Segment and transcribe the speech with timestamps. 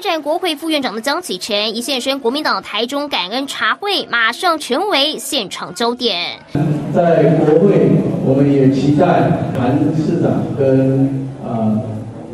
[0.00, 6.38] 战国会副院长的江启臣一现身国民党台中感恩茶会，马上成为现场焦点。
[6.94, 7.90] 在国会，
[8.24, 11.82] 我们也期待韩市长跟啊、呃、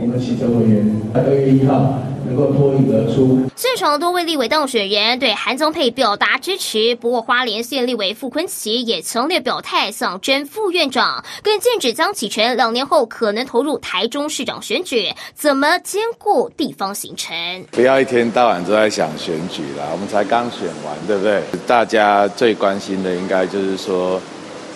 [0.00, 1.98] 我们行政委员在二月一号。
[2.26, 3.40] 能够脱颖而出。
[3.56, 17.34] 现场多位立委当选人对韩江佩表达支持，不过花莲县立委傅坤奇也强烈表态想争副院长，更禁止江启臣两年后可能投入台中市长选举，怎么兼顾地方行程？
[17.70, 21.42] 不要一天到晚都在想选举了，我们才刚选完，对不对？
[21.66, 24.20] 大家最关心的应该就是说，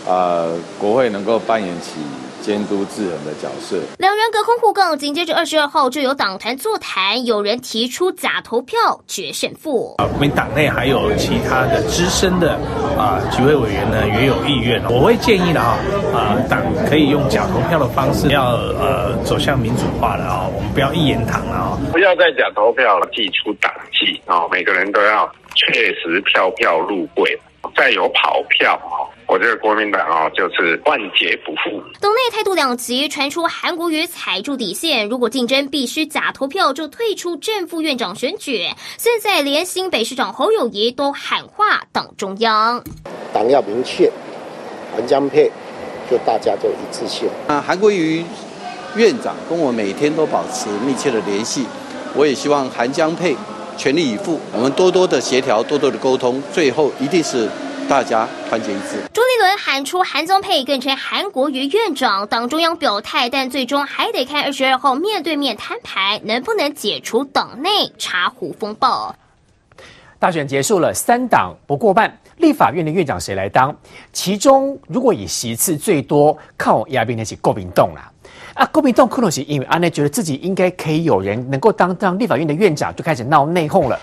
[0.07, 2.01] 呃，国会能够扮演起。
[2.41, 9.95] 监督制衡的角色，两人隔空互杠，紧接着二十二号就有党团座谈，有人提出假投票决胜负。
[9.99, 12.53] 啊我们党内还有其他的资深的
[12.99, 14.83] 啊几位委员呢，也有意愿。
[14.91, 15.79] 我会建议的啊，
[16.15, 27.39] 啊党可以用假投票的方式，要呃走向民主化了啊，我们不要一言堂了啊，不要再假投票了，祭出党纪啊，每个人都要确实票票入柜，
[27.77, 29.09] 再有跑票啊。
[29.27, 31.81] 我这个国民党啊，就是万劫不复。
[32.01, 38.67] 党内态度两极，传出韩国瑜踩住底线，如果竞争必须假投票，就退出正副院长选举。
[38.97, 42.83] 现在连新北市长侯友宜都喊话党中央，
[43.33, 44.11] 党要明确，
[44.93, 45.49] 韩江配，
[46.11, 47.29] 就大家就一致性。
[47.47, 48.25] 啊，韩国瑜
[48.97, 51.67] 院长跟我每天都保持密切的联系，
[52.17, 53.37] 我也希望韩江配
[53.81, 57.49] 全力以赴，我们多多的协调，多多的沟通，最后一定是。
[57.89, 59.03] 大家团结一致。
[59.13, 62.29] 朱立伦喊出韩宗佩，更称韩国瑜院长。
[62.29, 69.17] 党中央表态，但最终还得看二十二号面对面摊牌，能不能解除党内茶壶风暴。
[70.21, 73.75] 大选结束了，三党不过半，立法院的院长谁来当？
[74.13, 78.13] 其中如果以席次最多靠亚宾那起够民动啦，
[78.55, 83.99] 啊，国民党可能是因为安内觉得自己应该可以有人能够当当立法院的院长，就开始闹内讧了。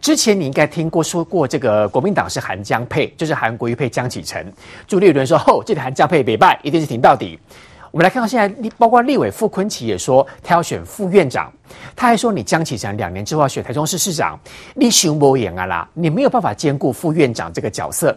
[0.00, 4.50] 之前你应该听过说过，这个国民党是韩江配，就是韩国瑜配江启臣。
[4.86, 7.38] 朱立伦说：“吼、哦，这个韩江配别败，一定是挺到底。”
[7.92, 11.52] 我们来看到现在，包括立委傅崐萁也说他要选副院长，
[11.94, 14.38] 他还说：“你江启臣两年之后要选台中市市长，
[14.74, 18.16] 你熊博言啊啦，你没有办法兼顾副院长这个角色。”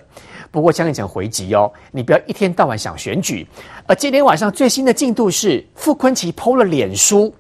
[0.54, 3.46] 不过江启臣回击哦，你不要一天到晚想选举。
[3.88, 7.34] 而今天晚上最新的进度是，傅崐萁 PO 了脸书。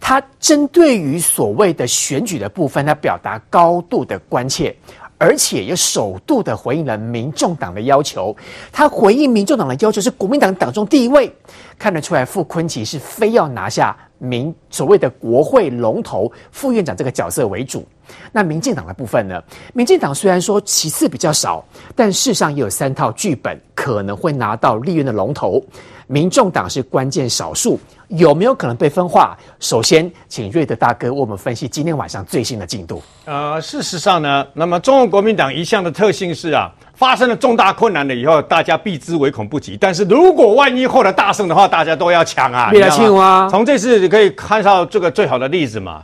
[0.00, 4.74] 他针对于所谓的选举的部分，他表达高度的关切，
[5.18, 8.36] 而且也首度的回应了民众党的要求。
[8.72, 11.32] 他回应民众党的要求是国民党党中第一位，
[11.78, 17.86] 看得出来傅昆萁是非要拿下民所谓的国会龙头副院长这个角色为主。
[18.30, 19.42] 那民进党的部分呢？
[19.74, 25.60] 民进党虽然说其次比较少，但事实上也有三套剧本可能会拿到立院的龙头。
[26.06, 27.78] 民众党是关键少数，
[28.08, 29.36] 有没有可能被分化？
[29.58, 33.02] 首先，请瑞德大哥为我们分析今天晚上最新的进度。
[33.24, 39.76] 呃，事实上呢，那么中国国民党一向的特性是啊，发生了重大困难了以后，大家避之唯恐不及。
[39.76, 43.48] 但是如果万一获得大胜的话，大家都要抢啊，别来抢啊！
[43.50, 46.02] 从这次你可以看到这个最好的例子嘛。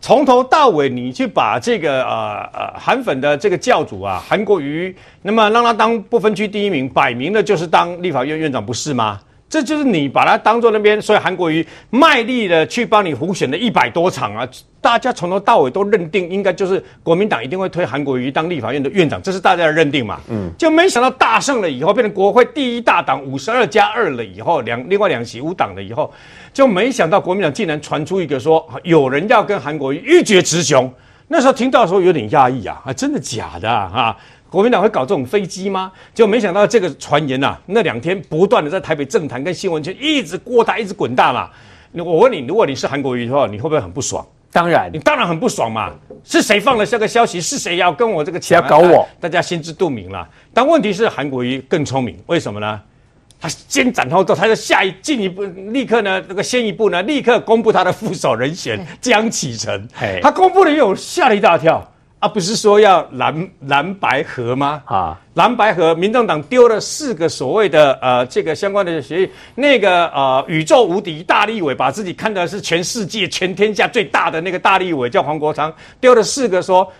[0.00, 9.18] 从头到尾，你去把这个呃呃韩粉的这个教主啊，韩国瑜，那么让他当不分区第一名，摆明了就是当立法院院长，不是吗？
[9.48, 14.48] 这就是你把它当做那边，所以韩国瑜卖力的去帮你胡选了一百多场啊！
[14.80, 20.20] 大家从头到尾都认定应该就是国民党一定会推韩国瑜当立法院的院长，这是大家的认定嘛？
[20.28, 26.12] 嗯，就没想到大胜了以后，变成国会第一大党五十二加二了以后，两另外两席无党了以后，
[26.52, 30.92] 就没想到国民党竟然传出一个说有人要跟韩国瑜一决雌雄。
[31.28, 34.16] 那时候听到的时候有点讶异啊，啊，真的假的啊？
[34.48, 35.92] 国民党会搞这种飞机吗？
[36.14, 41.50] 就没想到这个传言呐、啊，那两天不断的在台北政坛跟新闻圈一直锅大，一直滚大嘛。
[41.92, 44.24] 我问你，如果你是韩国瑜的话，你会不会很不爽？
[44.52, 45.92] 当然，你当然很不爽嘛。
[46.24, 47.40] 是谁放了这个消息？
[47.40, 49.06] 是谁要跟我这个要搞我？
[49.20, 50.26] 大家心知肚明了。
[50.54, 52.80] 但问题是韩国瑜更聪明，为什么呢？
[53.38, 59.86] 他先斩后奏，他就下一进一步，立刻呢，这个先一步呢，立刻公布他的副手人选江启臣。
[60.22, 61.86] 他公布了以后，吓了一大跳。
[62.18, 64.82] 啊，不是说要蓝蓝白合吗？
[64.86, 75.70] 啊，蓝白合，民众党丢了四个所谓的呃这个相关的协议，那个呃宇宙无敌大立委，把自己看的是全世界全天下最大的那个大立委，叫黄国昌，
[76.00, 76.90] 丢了四个说，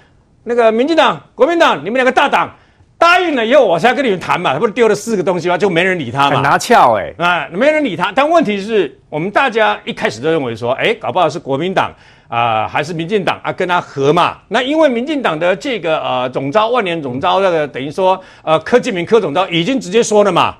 [0.45, 2.55] 那个民进党、国民党，你们两个大党
[2.99, 5.57] 答应了以后，我才跟你们谈嘛，他不是丢了四个东西吗？
[5.57, 8.13] 就没人理他嘛，很拿翘哎，啊，没人理他。
[8.15, 11.91] 但问题是我们大家一开始都认为说，哎，搞不好是国民党。
[12.29, 14.39] 啊、呃，还是民进党啊，跟他合嘛？
[14.49, 20.57] 那因为民进党的这个呃总召万年总招那个等于说呃柯建明柯总招已经直接说了嘛，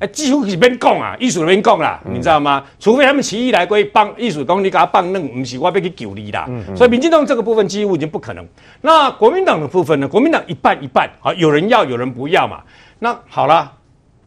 [0.00, 2.64] 哎，几乎是边讲啊，意思免讲啦，你知道吗？
[2.80, 6.48] 除非他们起义来归帮，意思讲你给他帮弄，不是我要去救你啦。
[6.76, 8.46] 所以民进党这个部分几乎已经不可能。
[8.80, 10.08] 那国民党的部分呢？
[10.08, 12.60] 国民党一半一半，啊，有人要，有人不要嘛。
[12.98, 13.72] 那好了，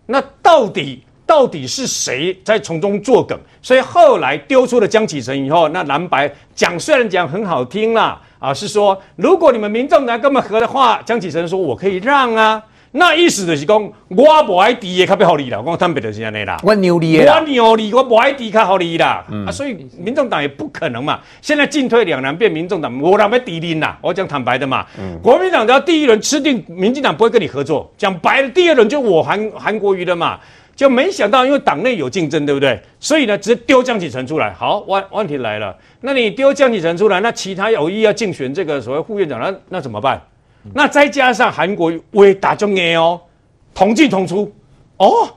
[0.06, 3.40] 那到底到底是谁在从中作梗？
[3.62, 12.62] 所以后来丢出了江启臣以后，那蓝白讲虽然讲很好听啦，啊，是说如果你们民众来跟我们合的话，江启臣说我可以让啊。
[12.94, 15.58] 那意思就是讲，我不爱敌也较不好你啦。
[15.66, 16.60] 我坦白就是安尼啦。
[16.64, 19.26] 我牛你我牛你，我不爱敌较好你啦。
[19.32, 21.18] 嗯、啊，所以民众党也不可能嘛。
[21.42, 23.96] 现在进退两难，变民众党，我哪边敌人呐？
[24.02, 24.86] 我讲坦白的嘛。
[25.00, 27.90] 嗯、国民党只要第一轮吃定，民进党不会跟你合作。
[27.98, 30.38] 讲白了，第二轮就我韩韩国瑜的嘛。
[30.82, 32.82] 就没想到，因为党内有竞争，对不对？
[33.00, 34.52] 所以呢，直接丢江启臣出来。
[34.52, 40.20] 好，问问题来了，那你丢江启臣出来，那其他有意要竞选这个所谓副院长，那那怎么办？
[40.74, 43.22] 那再加上韩国为打中 A 哦，
[43.76, 44.52] 同进同出
[44.98, 45.30] 哦，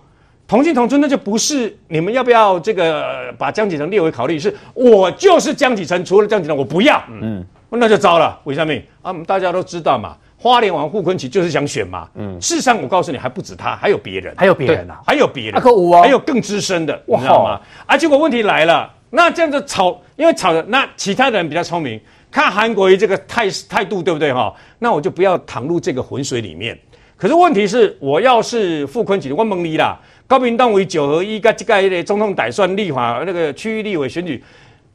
[0.48, 4.38] 同进同出，那就不是你们要不要这个把江启臣列为考虑？
[4.38, 8.40] 是我就是江启臣，除了江启臣我不要，嗯，那就糟了。
[8.44, 9.10] 为什么啊？
[9.10, 15.62] 我们大家都知道嘛，花莲王傅昆奇就是想选嘛，嗯，事实上我告诉你还不止他，还有别人，还有别人啊，还有别人，啊、
[16.02, 17.58] 还有更资深的，你知道吗？
[17.86, 21.98] 啊，结果问题来了，那这样子吵，因为吵的那其他的人比较聪明。
[22.30, 24.54] 看韩国瑜这个态态度对不对哈？
[24.80, 26.78] 那我就不要淌入这个浑水里面。
[27.16, 34.44] 可是问题是，我要是傅昆奇，我问你啦，高屏党为九合一跟这个总统大选立法那个区域立委选举，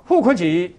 [0.05, 0.69] 傅崐萁。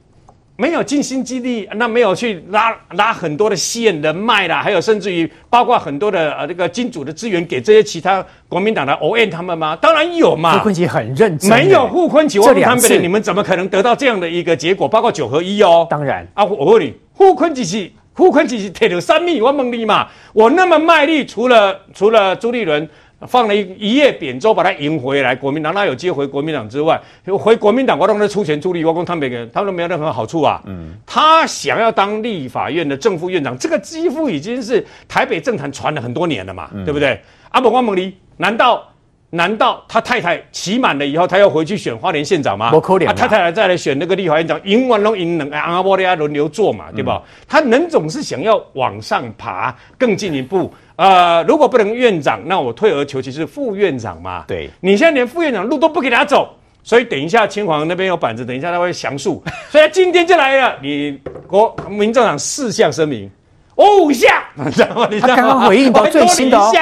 [0.60, 9.74] 没有尽心尽力，那没有去拉拉很多的线人脉啦，还有甚至于包括很多的呃这个金主的资源给这些其他国民党的 O N 他们吗？
[9.76, 10.58] 当然有嘛。
[10.58, 11.48] 傅昆萁很认真。
[11.48, 14.86] 没有傅昆萁，我们台北的你们怎么可能得到这样的一个结果？
[14.86, 15.86] 包括九合一哦。
[15.88, 22.86] 当然啊，我问你，傅昆萁是傅昆萁是铁了三米，我问你嘛，我那么卖力，除了除了朱立伦。
[23.26, 27.00] 放了一一叶扁舟把他赢回来，国民党那有接回国民党之外，
[27.38, 30.62] 回国民党我让他出钱出力，我供他每个人他们都没有任何好处啊。
[30.66, 37.20] 嗯，他想要当立法院的正副院长，这个几乎已经是台北政坛传了很多年了嘛，嗯、对不对？
[37.50, 38.89] 阿伯光蒙离，难道
[39.30, 42.70] 难道他太太期满了以后，他要回去选花莲县长吗？
[42.72, 47.22] 不可能，他太太再来选那个立法院长，赢完了赢两阿波利亚轮流做嘛，对吧？
[47.24, 50.72] 嗯、他能总是想要往上爬，更进一步。
[50.96, 54.44] 呃，如果不能院长，那我退而求其次，副院长嘛。
[54.48, 59.42] 对，你现在连副院长路都不给他走，所以等一下青黄那边有板子，等一下他会详述。
[59.70, 63.30] 所以今天就来了，你国民政党四项声明，
[63.76, 64.28] 我五项，
[64.64, 65.08] 你知道吗？
[65.20, 66.72] 他刚刚回应到最新的哦，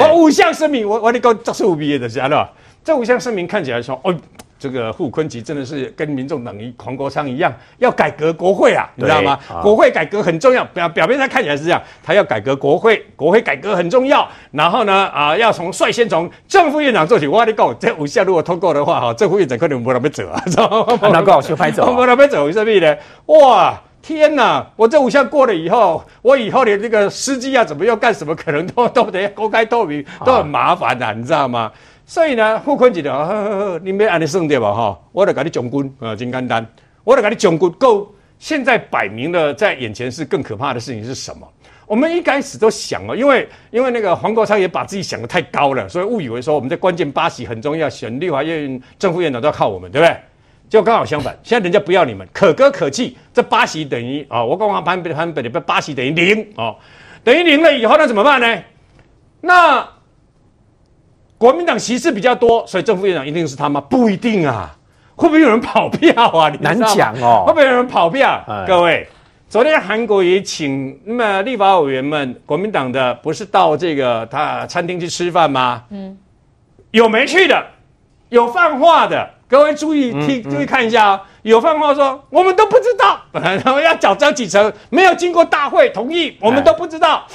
[0.00, 2.50] 我五项声明，我我你讲这是五毕业的，是吧？
[2.84, 4.14] 这五项声明看起来说，哦。
[4.60, 9.38] 这个傅昆萁真的是跟民众党一黄国昌一样，要改革国会啊，你知道吗？
[9.48, 14.28] 啊、国会改革很重要，表表面上看起来是这样，他要改革国会，国会改革很重要。
[14.50, 17.26] 然后呢，啊、呃，要从率先从正副院长做起。
[17.26, 21.08] 我跟你讲，这五项如果通过的话，哈，正副院长可能没那么走啊，知道吗？
[21.08, 22.94] 难怪我就拍走，没那么走是不是呢？
[23.28, 24.66] 哇，天哪！
[24.76, 31.70] 我这五项过了以后，我以后的这个司机啊怎么要干什么，可能都 都得公开透明，都很麻烦的、啊，你知道吗？
[32.06, 34.72] 所以呢，傅崐萁的，呵呵呵，你没按你算对吧？
[34.72, 36.66] 哈，我得给你将军啊，真简单，
[37.04, 38.12] 我得给你将军够。
[38.38, 41.46] 现在摆明了在眼前是更可怕的事情是什么？
[41.86, 50.16] 我们一开始都想了，因为因为那个黄国昌也把自己想得太高了，所以误以为说我们在关键八席很重要，选立法院正副院长都要靠我们，对不对？
[50.70, 56.76] 就刚好相反，现在人家不要你们，可歌可泣，这八席等于啊，我刚刚盘盘盘的八席等于零哦，
[57.22, 58.62] 等于零了以后那怎么办呢？
[59.42, 59.86] 那。
[61.38, 63.80] 国民党席次比较多，所以正副院长一定是他吗？
[63.80, 64.76] 不一定啊，
[65.16, 66.50] 会不会有人跑票啊？
[66.50, 68.44] 你难讲哦，会不会有人跑票？
[68.46, 69.08] 哎、各位，
[69.48, 75.82] 昨天韩国也请那么立法委员们，国民党的不是到这个他餐厅去吃饭吗？
[75.88, 76.18] 嗯，
[76.90, 77.64] 有没去的？
[78.28, 79.30] 有放话的？
[79.50, 87.26] 各位注意听，注意看一下啊、有放话说我们都不知道， 然后要找张启成，没有经过大会同意，我们都不知道。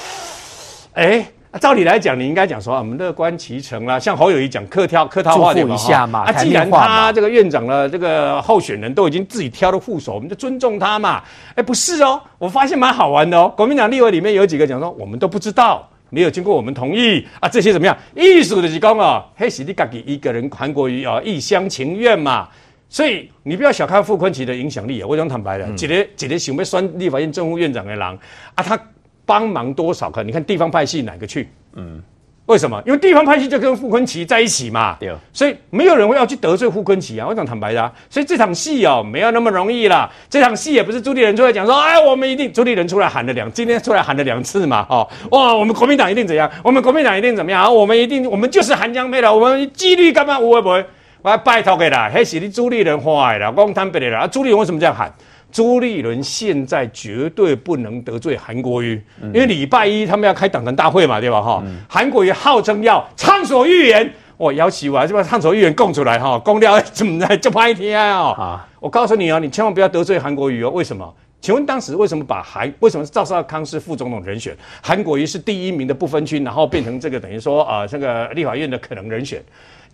[0.94, 1.28] 哎。
[1.52, 3.98] 哎照理来讲，你应该讲说啊，我们乐观其成啦。
[3.98, 11.24] 像侯友谊讲客套客套话的嘛，嘛啊，既然他这个院长的这个候选人都已经自己挑了副手，我们就尊重他嘛。
[11.56, 13.54] 哎，不是哦，我发现蛮好玩的哦。
[13.56, 17.98] 国民党立委里面有几个讲说，我们都不知道，没有经过我们同意啊，这些怎么样？
[18.16, 22.48] 艺术的是讲啊，黑喜你自己一个人韩国瑜啊，一厢情愿嘛。
[22.88, 25.08] 所以你不要小看傅昆萁的影响力啊。
[25.08, 28.18] 我讲坦白的，几个几个想要选立法院正副院长的人啊，
[28.64, 28.80] 他。
[29.28, 30.22] 帮忙多少个？
[30.22, 31.50] 你看地方派系哪个去？
[31.74, 32.00] 嗯，
[32.46, 32.80] 为什么？
[32.86, 37.26] 因为地方派系就跟傅昆萁在一起嘛，对，所以没有人会要去得罪傅昆萁啊。
[37.28, 40.08] 我讲坦白的啊，所以这场戏哦，没有那么容易啦。
[40.30, 46.50] 这场戏也不是朱立伦出来讲说，哎，我们一定朱立伦出来喊了两，今天出来喊了两次嘛，哦，哇，我们国民党一定怎样？
[46.64, 47.74] 我们国民党一定怎么样？
[47.74, 50.38] 我们一定，我们就是韩江配了，我们纪律干嘛？
[50.38, 50.86] 我会不会？
[51.24, 54.20] 我要拜托给他，还是你朱立伦坏的啦，讲坦白的啦。
[54.20, 55.12] 啊，朱立伦为什么这样喊？
[55.56, 59.02] 朱立伦现在绝对不能得罪韩国瑜，
[59.34, 61.42] 因为礼拜一他们要开党团大会嘛，对吧？
[61.42, 68.36] 哈，韩国瑜号称要畅所欲言，我要求啊，就把畅所欲言供出来哈，公料怎么来就拍天哦？
[68.38, 70.70] 啊，我告诉你哦，你千万不要得罪韩国瑜哦。
[70.72, 71.16] 为什么？
[71.40, 79.42] 请问当时为什么把韩为什么赵少康是副总统人选，韩国瑜是第一名的不分区，然后变成这个等于说啊，这个立法院的可能人选？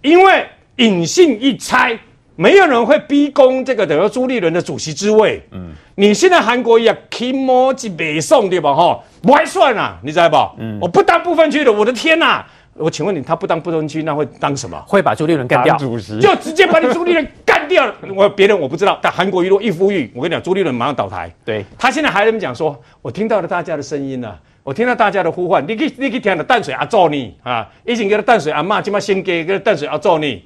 [0.01, 0.44] 因为
[0.77, 1.96] 隐性一猜。
[2.36, 5.42] 没有人会逼宫这个等于朱立伦的主席之位。
[5.52, 8.74] 嗯，你现在韩国瑜啊，起毛几北宋对吧？
[8.74, 10.38] 哈，不还算啊，你知道不？
[10.60, 12.48] 嗯，我不当部分区的，我的天呐、啊！
[12.76, 14.82] 我请问你，他不当不分区，那会当什么？
[14.88, 17.94] 会把朱立伦干掉，主席就直接把你朱立伦干掉了。
[18.16, 21.30] 我别人我不知道，但韩国一路一呼吁，我跟你讲，朱立伦马上倒台。
[21.44, 30.42] 对，他现在还在讲说，我听到了大家的声音了、啊，我听到大家的呼唤，你可以你可以听到淡水阿揍你啊，以前给他淡水阿妈，今嘛先给给淡水阿揍你。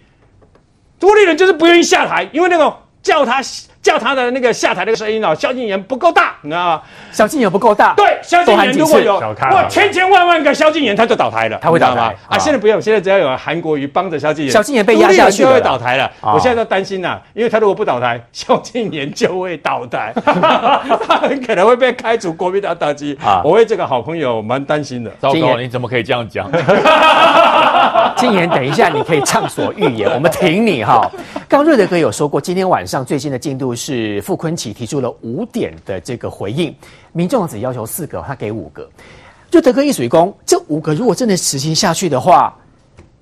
[0.99, 3.41] 朱立伦就是不愿意下台，因为那种叫他
[3.85, 6.81] 叫他的那个下台那个声音啊，萧敬言不够大，你知道吗？
[7.11, 12.35] 萧敬言不够大，对，萧敬言如果有哇千千万万个萧敬言，他就倒台了，他会倒台啊！
[12.39, 16.11] 现在不用，现在只要有韩国瑜帮着萧敬言，萧敬言被压下去就会倒台了。
[16.19, 23.15] 我现在都担心呐，因为他如果不倒台， 萧敬言就会倒台， 他很可能会被开除国民党党籍。
[23.43, 25.11] 我为这个好朋友蛮担心的。
[25.19, 26.51] 糟糕，你怎么可以这样讲？
[28.17, 31.07] 敬言，等一下你可以畅所欲言，我们挺你哈。
[31.47, 36.73] 刚瑞德哥有说过，今天晚上最新的进度是傅昆萁提出了五点的这个回应，
[37.11, 38.89] 民众只要求四个，他给五个。
[39.51, 42.53] 瑞德哥一水公，这五个如果真的实行下去的话，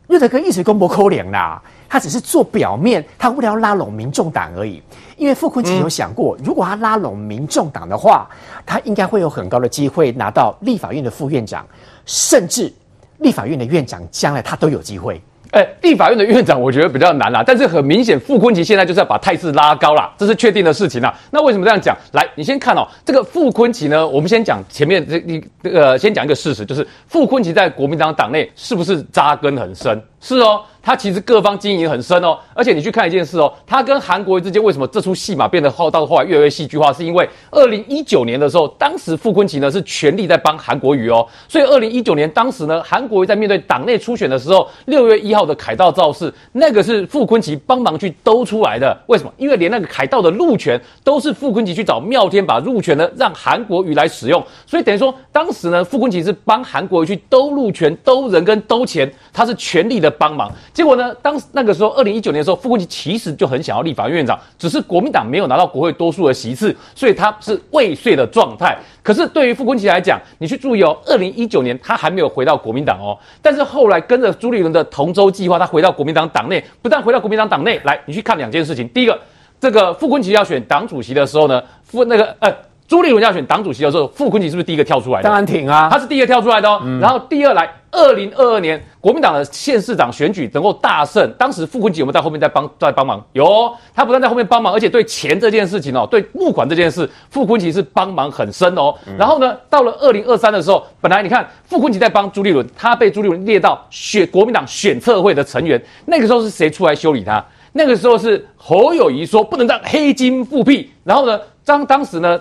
[0.07, 4.81] 瑞德哥一水公不扣脸啦，他只是做表面，他为了要拉拢民众党而已。
[5.17, 8.29] 因为傅昆萁有想过，如果他拉拢民众党的话，
[8.65, 11.65] 他应该会有很高的机会拿到立法院的副院长，
[12.05, 12.72] 甚至。
[13.19, 15.22] 立法院的院长将来他都有机会。
[15.53, 21.13] 哎、立法院的院长我觉得比较难啦，但是很明显，傅昆奇现在就是要把态势拉高啦，这是确定的事情啦。
[21.29, 21.95] 那为什么这样讲？
[22.13, 30.01] 来，你先看哦，这个傅昆奇呢，我们先讲前面这你呃，先讲一个事实，就是傅昆奇在国民党党内是不是扎根很深？
[30.19, 30.62] 是哦。
[30.83, 36.91] 他其实各方经营很深哦，而且你去看一件事哦，他跟韩国瑜之间为什么这出戏码变得后到后来越来越戏剧化？
[36.91, 48.95] 是因为二零一九年的时候，当时傅昆萁呢是全力在帮韩国瑜哦，所以二零一九年当时呢，韩国瑜在面对党内初选的时候，六月一号的凯道造势，那个是傅昆萁帮忙去兜出来的。
[49.07, 49.31] 为什么？
[49.37, 60.51] 因为连那个凯道的路权都是傅昆萁去找妙天把路权呢让韩国瑜来使用，所以等于说当时呢，傅昆萁是帮韩国瑜去兜路权、兜人跟兜钱，他是全力的帮忙。
[60.74, 61.13] 结果呢？
[61.22, 68.75] 当那个时候，二零一九年的时候，傅昆萁其实就很想要立法院院长，只是国民党没有拿到国会多数的席次，所以他是未遂的状态。
[69.03, 78.89] 可是对于傅昆萁来讲，你去注意哦，二零一九年他还没有回到国民党哦，但是后来跟着朱立伦的同舟计划，他回到国民党党内，不但回到国民党党内来，你去看两件事情。
[78.89, 79.20] 第一个，
[79.60, 82.51] 这个傅昆萁要选党主席的时候呢，傅那个呃。
[82.87, 85.23] 朱立伦要选党主席的时候，傅昆萁是不是第一个跳出来的？
[85.23, 86.81] 当然挺啊，他是第一个跳出来的哦。
[86.83, 93.23] 嗯、然后第二来，二零二二年国民党的县市长选举能够大胜，当时傅昆萁有没有在后面在帮在帮忙？
[93.31, 98.93] 有、哦，他不但在后面帮忙，而且对钱这件事情哦，对募款这件事，傅昆萁是帮忙很深哦。
[99.07, 107.43] 嗯、然后呢，到了二零二三的时候，本来你看傅昆萁在帮朱立伦，他被朱立伦列到选国民党选策会的成员，那个时候是谁出来修理他？
[107.74, 111.39] 那个时候是侯友谊说不能让黑金复辟，然后呢？
[111.65, 112.38] 张当时呢，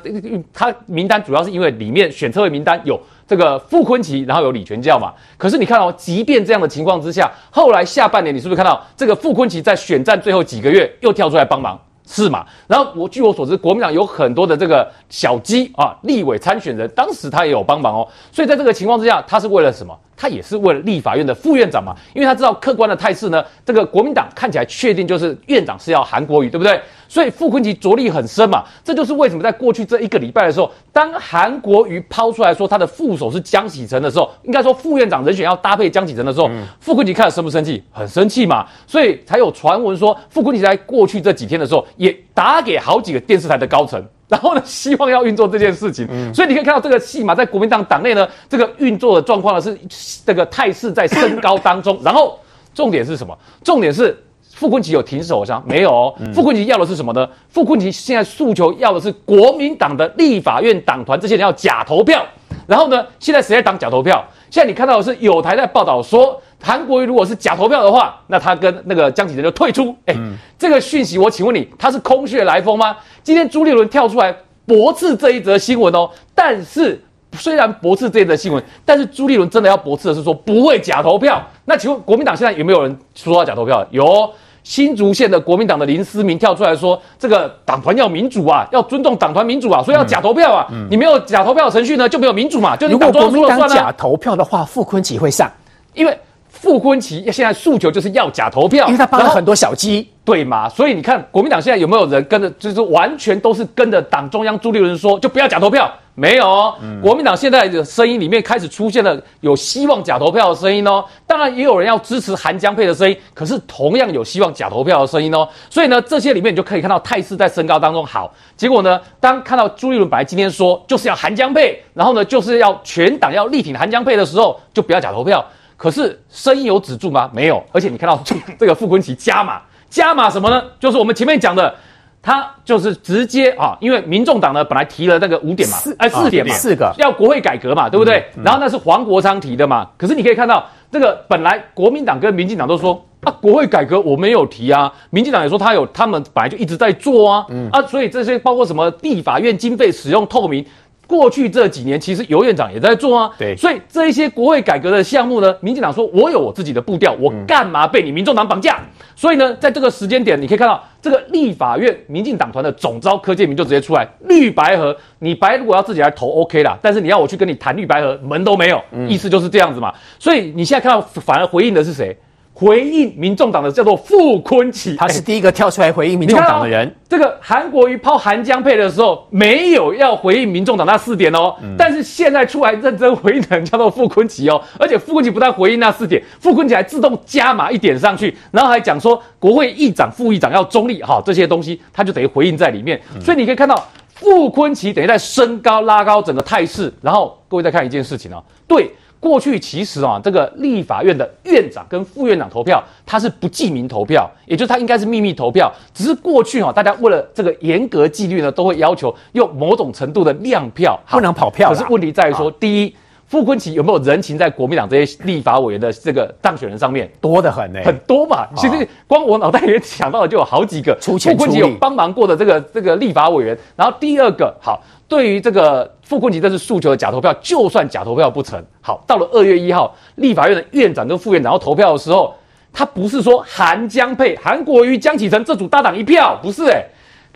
[0.53, 5.15] 他名单主要是因为里面选特委名单有这个傅昆奇，然后有李全教嘛。
[5.39, 11.81] 可是你看哦，即便这样的情况之下，后来下半年你是不是看到这个傅昆奇在选战最后几个月又跳出来帮忙？
[12.06, 12.44] 是嘛？
[12.66, 18.09] 然后我据我所知，国民党有很多的这个小鸡啊，立委参选人，当时他也有帮忙哦。
[18.30, 19.97] 所以在这个情况之下，他是为了什么？
[20.14, 26.80] 他也是为了立法院的副院长嘛，因为他知道客观的态势呢，这个国民党看起来确定就是院长是要韩国瑜，对不对？
[27.12, 36.49] 所以傅昆萁着力很深嘛，这就是为什么在过去这一个礼拜的时候，当韩国瑜抛出来说他的副手是江启臣的时候，应该说副院长人选要搭配江启臣的时候，
[36.81, 37.85] 傅昆萁看了生不生气？
[37.90, 44.02] 很生气嘛，所以才有传闻说傅昆萁在过去这几天的时候也打给好几个电视台的高层。
[44.33, 49.78] 然后呢，希望要运作这件事情，嗯、所以你可以看到这个戏码在国民党党内呢，这个运作的状况呢是
[50.25, 52.00] 这个态势在升高当中。
[52.02, 52.38] 然后
[52.75, 53.37] 重点是什么？
[53.62, 54.16] 重点是
[54.62, 57.28] 傅昆萁有停手上没有、傅昆萁要的是什么呢？
[57.49, 62.25] 傅昆萁现在诉求要的是国民党的立法院党团这些人要假投票。
[62.69, 64.25] 然后呢，现在谁在挡假投票？
[64.49, 69.92] 现在你看到的是有台在报道说，韩国瑜如果是假投票的话，那他跟那个江启臣就退出。
[70.07, 72.97] 哎，嗯、这个讯息我请问你，他是空穴来风吗？
[73.25, 74.33] 今天朱立伦跳出来
[74.64, 77.02] 驳斥这一则新闻哦，但是。
[77.35, 81.42] 虽然驳斥这一则新闻，但是朱立伦真的要驳斥的是说不会假投票。
[81.64, 83.83] 那请问国民党现在有没有人说要假投票？
[83.90, 84.31] 有，
[84.64, 90.66] 新竹县的国民党的林思明跳出来说，这个党团要民主啊，要尊重党团民主啊，所以要假投票啊。
[90.71, 92.76] 嗯、你没有假投票程序呢，就没有民主嘛。
[92.76, 95.50] 就你如果国民党假投票的话，傅昆奇会上，
[95.95, 96.16] 因为
[96.49, 100.09] 傅昆奇现在诉求就是要假投票，因为他帮了很多小鸡。
[100.25, 100.69] 对嘛？
[100.69, 102.49] 所以你看，国民党现在有没有人跟着？
[102.50, 105.91] 就是完全都是跟着党中央朱立伦说，就不要假投票。
[106.14, 106.75] 没有哦。
[106.83, 111.05] 嗯、国民党现在的声音里面开始出现了有希望假投票的声音哦。
[111.26, 115.49] 当然也有人要支持韩江配的声音，可是同样有希望假投票的声音哦。
[115.69, 118.07] 所以呢，这些里面你就可以看到态势在升高当中。
[118.07, 125.45] 好，结果呢，当看到朱立伦本来今天说就是要韩江配，然后呢就是要全党要力挺韩江配的时候，就不要假投票。
[125.76, 127.29] 可是声音有止住吗？
[127.33, 127.61] 没有。
[127.73, 128.23] 而且你看到
[128.57, 129.61] 这个傅昆萁加码。
[129.92, 130.64] 加码什么呢？
[130.80, 131.75] 就是我们前面讲的，
[132.22, 138.25] 他就是直接啊，因为民众党呢本来提了那个五点嘛，哎四点嘛，四个要国会改革嘛，对不对？
[138.37, 139.87] 嗯嗯、然后那是黄国昌提的嘛。
[139.99, 150.64] 可是你可以看到，这个本来国民党跟民进党都说啊，国会改革我没有提啊，民进党也说他有，他们本来就一直在做啊，嗯、啊，所以这些包括什么立法院经费使用透明。
[151.12, 153.31] 过去这几年，其实尤院长也在做啊。
[153.38, 158.76] 对，所以这一些国会改革的项目呢，民进党说我有我自己的步调，我干嘛被你民众党绑架？
[158.76, 169.92] 嗯、所以呢，在这个时间点，你可以看到这个立法院民进党团的总召柯建明就直接出来绿白合，你白如果要自己来投 OK 啦，但是你要我去跟你谈绿白合，门都没有，嗯、意思就是这样子嘛。
[170.19, 172.16] 所以你现在看到反而回应的是谁？
[172.54, 176.94] 回应民众党的叫做傅昆奇，他是第一个跳出来回应民众党的人。
[177.09, 193.00] 这个韩国瑜抛韩江配的时候，没有要回应民众党那四点哦，嗯、但是现在出来认真回应的人叫做傅昆奇哦，而且傅崐萁不但回应那四点，傅昆奇还自动加码一点上去，然后还讲说国会议长、副议长要中立，哈，这些东西他就等于回应在里面。
[193.14, 196.92] 嗯、所以你可以看到傅昆奇等于在升高、拉高整个态势。
[197.00, 198.90] 然后各位再看一件事情哦，对。
[199.23, 205.73] 过去其实啊，这个立法院的院长跟副院长投票，他是不记名投票，也就是他应该是秘密投票。
[205.94, 211.68] 只是过去哈，大家为了这个严格纪律呢，都会要求用某种程度的量票，不能跑票。
[211.70, 212.96] 可是问题在于说，第一，
[213.33, 217.11] 傅昆萁有没有人情在国民党这些立法委员的这个当选人上面？
[217.18, 218.47] 多得很呢，很多嘛。
[218.55, 223.57] 其实光我脑袋里面想到的就有好几个，傅昆萁有帮忙过的这个这个立法委员。
[223.75, 224.83] 然后第二个，好。
[225.09, 232.35] 对于这个傅昆萁这次诉求的假投票，就算假投票不成，好，到了二月一号，立法院的院长跟副院长要投票的时候，
[232.71, 236.87] 他不是说韩江配韩国瑜江启臣这组搭档一票，不是诶、欸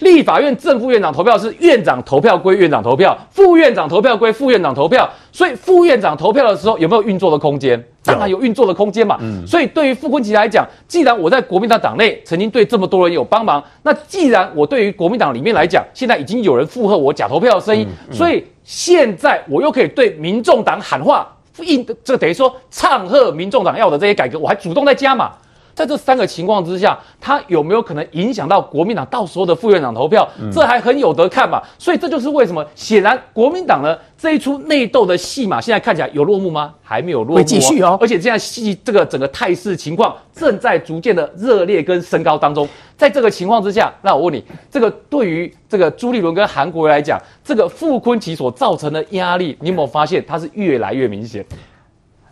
[0.01, 5.09] 立法院正副院长投票是院长投票归院长投票，副院长投票归副院长投票。
[5.33, 7.83] 所以副院长投票的时候有没有运作的空间？
[8.05, 9.19] 当然有运作的空间嘛。
[9.21, 9.47] 嗯。
[9.47, 21.27] 所以对于傅昆萁来讲，既然我在国民党党内曾经对这么多人有帮忙，那既然我对于国民党里面来讲，现在已经有人附和我假投票的声音，所以现在我又可以对民众党喊话，
[21.61, 25.33] 应这等于说唱和民众党要的这些改革，我还主动在加码。
[25.77, 30.27] 在这三个情况之下，他有没有可能影响到国民党到时候的副院长投票？
[30.41, 31.63] 嗯、这还很有得看嘛。
[31.79, 36.73] 所以这就是为什么，显然国民党呢这一出内斗的戏码，现在看起来有落幕吗？
[36.83, 37.99] 还没有落幕，会继续哦。
[38.01, 42.67] 而且现在戏这个整个态势情况正在逐渐的热烈跟升高当中。
[42.97, 51.45] 在这个情况之下，那我问你，这个对于这个朱立伦跟韩国瑜来讲，这个傅昆萁所造成的压力，你有没有发现它是越来越明显？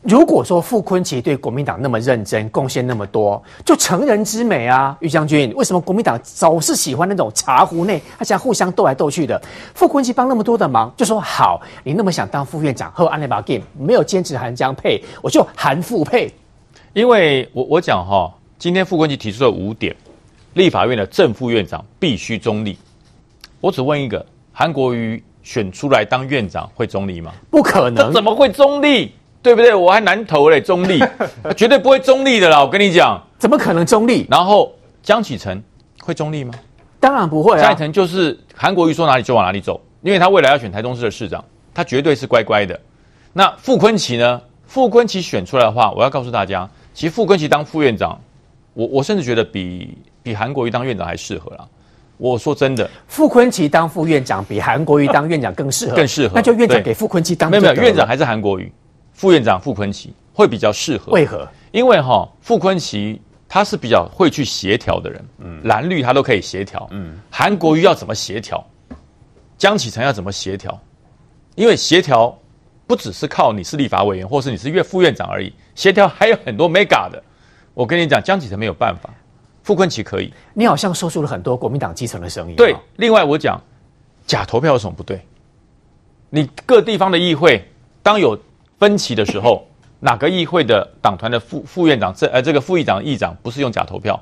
[0.05, 9.41] 如果说傅昆萁对国民党那么认真，贡献那么多，就成人之美啊，于将军，为什么国民党总是喜欢那种茶壶内，而且互相斗来斗去的？
[9.75, 16.31] 傅昆萁帮那么多的忙，就说好，你那么想当副院长，和安内巴 game 没有坚持韩江配，我就韩傅配。
[16.93, 19.97] 因为我我讲哈，今天傅昆萁提出了五点，
[20.53, 22.77] 立法院的正副院长必须中立。
[23.59, 27.33] 我只问一个，韩国瑜选出来当院长会中立吗？
[27.51, 29.11] 不可能，怎么会中立？
[29.45, 29.75] 对不对？
[29.75, 30.99] 我还难投嘞，中立，
[31.55, 32.65] 绝对不会中立的啦！
[32.65, 34.27] 我跟你讲，怎么可能中立？
[34.31, 35.63] 然后江启臣
[36.03, 36.55] 会中立吗？
[36.99, 37.61] 当然不会啊！
[37.61, 42.81] 江启臣就是韩国瑜说哪里就往哪里走，因为他未来要选台中市的市长，他绝对是乖乖的。
[43.35, 44.41] 那傅昆奇呢？
[44.67, 48.19] 傅昆奇选出来的话，我要告诉大家，其实傅昆奇当副院长，
[48.73, 51.67] 我我甚至觉得比比韩国瑜当院长还适合啦。
[52.17, 56.33] 我说真的，傅昆奇当副院长比韩国瑜当院长更适合，更适合。
[56.35, 58.73] 那就院长给傅昆奇当没有没有，院长还是韩国瑜。
[59.15, 61.49] 副院长傅昆萁会比较适合，为何？
[61.73, 68.63] 因为哈傅昆萁他是比较会去协调的人，嗯，蓝绿他都可以协调，嗯，韩国瑜要怎么协调？
[69.57, 70.79] 江启臣要怎么协调？
[71.55, 72.37] 因为协调
[72.87, 77.23] 不只是靠你是立法委员，或是你是院副院长而已，协调还有很多 mega 的。
[77.73, 79.09] 我跟你讲，江启臣没有办法，
[79.63, 80.33] 傅昆萁可以。
[80.53, 82.57] 你好像说出了很多国民党基层的声音。
[82.57, 83.61] 对，另外我讲
[84.27, 85.25] 假投票有什么不对？
[86.31, 87.65] 你各地方的议会
[88.03, 88.37] 当有
[88.79, 89.67] 分歧的时候，
[90.01, 94.19] 哪个议会的党团的副副院长这呃这个副议长议长不是用假投票？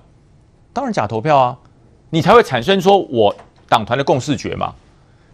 [0.73, 1.57] 当然假投票啊，
[2.11, 3.35] 你才会产生说我
[3.69, 4.73] 党团的共识决嘛。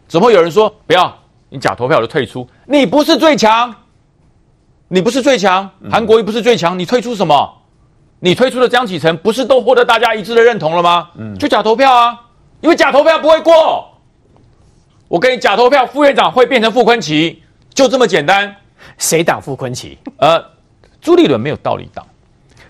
[0.06, 1.14] 怎么会有人说不要？
[1.50, 3.74] 你假投票就退出，你不是最强，
[4.88, 7.54] 你不是最强，韩国瑜不是最强，你退出什么？
[8.20, 11.10] 你退出的江启臣不是都获得大家一致的认同了吗？
[11.16, 12.20] 嗯，就假投票啊，
[12.60, 13.88] 因为假投票不会过。
[15.06, 17.36] 我跟你假投票，副院长会变成傅昆萁，
[17.72, 18.56] 就这么简单。
[18.98, 19.96] 谁挡傅昆奇？
[20.18, 20.44] 呃，
[21.00, 22.06] 朱立伦没有道理挡，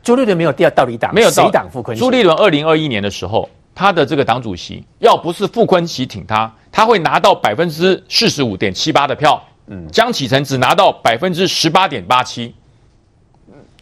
[0.03, 2.01] 朱立伦没有第二道理挡，没有谁挡傅昆奇？
[2.01, 6.53] 朱立伦二零二一年的时候，他的这个党主席要不是傅昆奇挺他。
[6.71, 12.55] 他会拿到百分之四十五点七八的票，嗯，江启臣只拿到百分之十八点八七。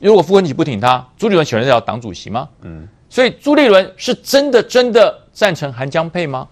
[0.00, 2.48] 如果傅昆萁不挺他，朱立伦选的要党主席吗？
[2.62, 6.48] 嗯，所以朱立伦是真的真的赞成韩江配吗？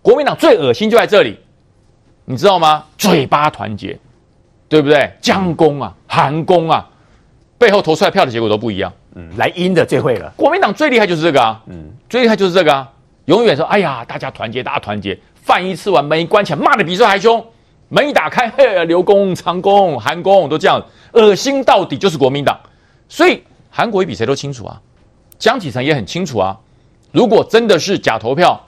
[0.00, 1.38] 国民党最恶心就在这里，
[2.24, 2.84] 你知道吗？
[2.98, 3.98] 嘴巴团结，
[4.72, 5.12] 对不对？
[5.20, 6.88] 江公啊，韩公啊，
[7.58, 8.90] 背后投出来票的结果都不一样。
[9.14, 10.32] 嗯，来阴的最会了。
[10.34, 12.90] 国民党最厉害就是这个啊，嗯，最厉害就是这个啊。
[13.26, 15.18] 永远说：“哎呀，大家团结，大家团结。
[15.34, 17.44] 饭一吃完，门一关起来，骂的比这还凶。
[17.90, 20.82] 门一打开，嘿，刘公、长公、韩公都这样，
[21.12, 22.58] 恶心到底就是国民党。
[23.10, 24.80] 所以韩国瑜比谁都清楚啊，
[25.38, 26.58] 江启臣也很清楚啊。
[27.10, 28.58] 如果真的是假投票，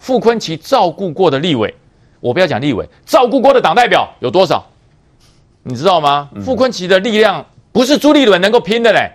[0.00, 1.72] 傅崐萁照顾过的立委，
[2.18, 4.66] 我不要讲立委，照顾过的党代表有多少？
[5.66, 6.30] 你知道吗？
[6.34, 9.10] 嗯、傅昆奇的力量不是朱立伦能够拼的嘞。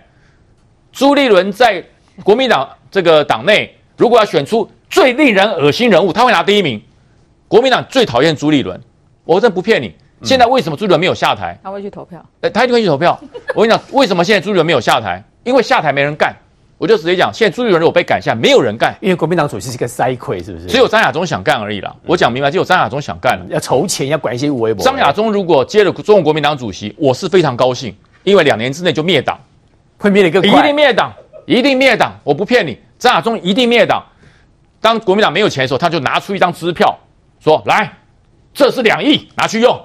[0.92, 1.82] 朱立伦在
[2.22, 6.82] 国民党这个党内。”如果要选出最令人恶心人物，他会拿第一名。
[7.46, 8.80] 国民党最讨厌朱立伦，
[9.22, 9.94] 我真不骗你。
[10.22, 11.56] 现在为什么朱立伦没有下台？
[11.62, 12.24] 他会去投票。
[12.40, 13.16] 哎，他一定会去投票。
[13.54, 15.22] 我跟你讲，为什么现在朱立伦没有下台？
[15.44, 16.34] 因为下台没人干。
[16.82, 18.92] 我就直接讲，现在朱立伦如果被赶下，没有人干。
[19.00, 20.66] 因为国民党主席是个塞亏，是不是？
[20.66, 21.94] 只有张亚中想干而已啦。
[22.04, 24.84] 我讲明白，只有张亚中想干，要筹钱，要管一些微博。
[24.84, 29.38] 张亚中如果接了中国国民党主席，我是非常高兴，因为两年之内就灭党，
[29.96, 30.60] 会灭的更快。
[30.60, 31.12] 一定灭党，
[31.46, 32.76] 一定灭党，我不骗你。
[32.98, 34.04] 张亚中一定灭党。
[34.80, 36.98] 当国民党没有钱的时候，他就拿出一张支票，
[37.38, 37.92] 说：“来，
[38.52, 39.80] 这是两亿，拿去用。”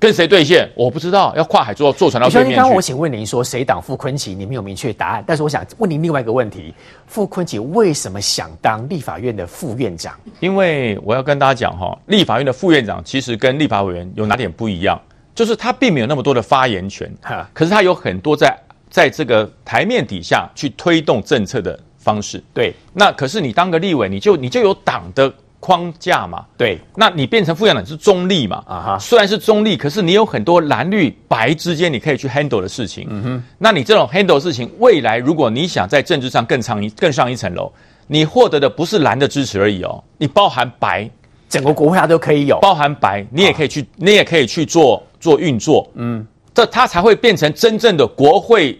[0.00, 0.66] 跟谁兑现？
[0.74, 2.56] 我不知道，要跨海坐坐船到对面去。
[2.56, 4.34] 刚刚我请问您说，谁挡傅昆萁？
[4.34, 5.22] 你没有明确答案。
[5.26, 6.72] 但是我想问您另外一个问题：
[7.06, 10.18] 傅昆萁为什么想当立法院的副院长？
[10.40, 14.98] 因为我要跟大家讲哈，立法院的副院长其实跟立法委员有哪点不一样？
[15.34, 18.58] 就是他并没有那么多的发言权，哈可是他有很多在
[18.88, 21.78] 在这个台面底下去推动政策的。
[22.02, 25.30] 方式对，那可是你当个立委，你就你就有党的
[25.60, 26.44] 框架嘛？
[26.56, 28.64] 对，那你变成副院长是中立嘛？
[28.66, 33.06] 啊哈，虽然是中立，可是你有很多蓝绿白之间你可以去 handle 的事情。
[33.10, 37.70] 嗯哼，那你这种 handle 的事情，未来如果你想在政治上更上一更上一层楼，
[38.06, 41.08] 你获得的不是蓝的支持而已哦，你包含白，
[41.48, 45.86] 整个国会它都可以有，包含白，你也可以去，啊、你也可以去做做运作。
[45.94, 48.78] 嗯，这他才会变成真正的国会。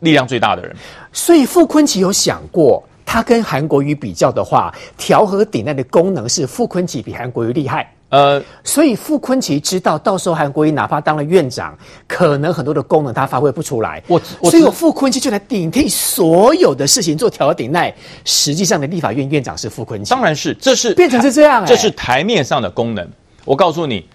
[0.00, 0.76] 力量最大的人，
[1.10, 7.90] 所以傅昆奇有想过，他跟韩国瑜比较的话，调和顶戴的功能是傅昆萁比韩国瑜厉害。
[8.08, 14.02] 呃，所以傅昆萁知道，到时候韩国瑜哪怕当了院长，可能很多的功能他发挥不出来。
[14.06, 17.94] 我，我所以我傅昆萁就来顶替所有的事情做调和顶戴。
[18.24, 23.08] 实际上的立法院院长是傅昆萁，当然是，这是变成是这样，欸，这是台面上的功能。
[23.44, 24.08] 我告诉你，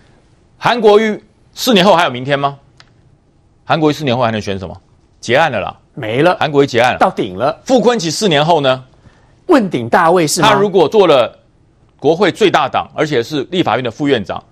[0.57, 1.21] 韩国瑜
[1.53, 2.57] 四年后还有明天吗？
[3.65, 4.75] 韩国瑜四年后还能选什么？
[5.19, 6.35] 结案了啦，没了。
[6.39, 7.61] 韩国瑜结案了，到顶了。
[7.63, 8.83] 傅昆萁四年后呢？
[9.45, 10.47] 问鼎大位是吗？
[10.49, 11.37] 他如果做了
[11.99, 14.43] 国会最大党，而且是立法院的副院长，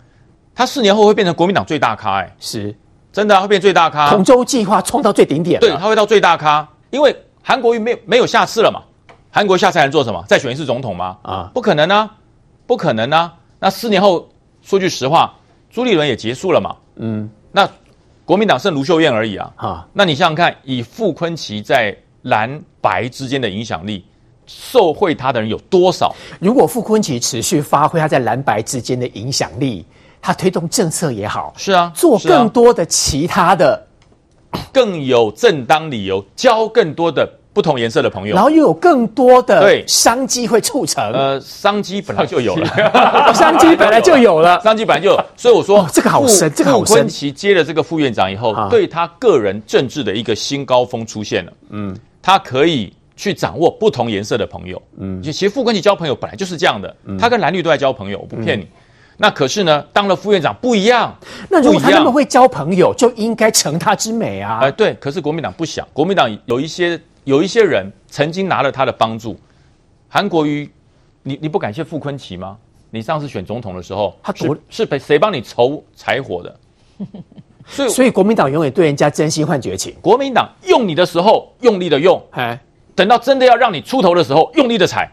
[0.53, 2.19] 他四年后会变成国民党最大咖。
[2.19, 2.75] 哎，是，
[3.11, 4.09] 真的、啊、会变最大咖。
[4.11, 5.59] 同舟计划冲到最顶点。
[5.59, 8.81] 对，他会到最大咖，因为韩国瑜没有没有下次了嘛。
[9.31, 10.23] 韩国下次还能做什么？
[10.27, 11.17] 再选一次总统吗？
[11.23, 12.11] 啊，不可能啊，
[12.67, 13.33] 不可能啊。
[13.59, 14.29] 那四年后，
[14.61, 15.33] 说句实话，
[15.71, 16.75] 朱立伦也结束了嘛。
[16.95, 17.67] 嗯，那。
[18.29, 19.51] 国民党剩卢秀燕而已啊！
[19.55, 24.05] 哈，那你想想看，以傅昆奇在蓝白之间的影响力，
[24.45, 26.15] 受贿他的人有多少？
[26.39, 29.83] 如果傅昆奇持续发挥他在蓝白之间的影响力，
[30.21, 33.87] 他推动政策也好，是啊，做更多的其他的，
[34.71, 37.27] 更有正当理由，交更多的。
[37.59, 41.11] 不同颜色的朋友，然后又有更多的对商机会促成。
[41.11, 42.65] 呃，商机本来就有了，
[43.35, 45.21] 商机本来就有了， 商机本来就有。
[45.35, 47.03] 所以我说，这个好深，这个好深。
[47.03, 51.51] 傅崐萁接了这个副院长以后，对他个人政治的一个新高峰出现了。
[51.71, 54.81] 嗯，他可以去掌握不同颜色的朋友。
[54.97, 58.65] 嗯，其实傅昆萁交朋友本来就是这样的，他跟蓝绿都在交朋友，我不骗你。
[59.21, 61.13] 那可是呢，当了副院长不一样。
[61.49, 64.59] 那如果他那么会交朋友，就应该成他之美啊。
[64.61, 64.93] 哎、呃，对。
[64.93, 66.97] 可是国民党不想，国民党有一些
[67.29, 69.39] 有一些人曾经拿了他的帮助。
[70.07, 70.67] 韩国瑜，
[71.21, 72.57] 你你不感谢傅坤奇吗？
[72.89, 76.59] 你上次选总统的时候，他是是被谁帮你筹柴火的？
[77.67, 79.95] 所以所以国民党永远对人家真心换绝情。
[80.01, 82.59] 国民党用你的时候用力的用，哎，
[82.95, 85.07] 等到真的要让你出头的时候用力的踩，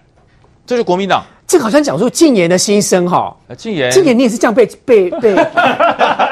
[0.65, 1.23] 这是国民党。
[1.47, 5.35] 这个好像讲述禁言的心声哈，禁言，禁言你也是这样被被被，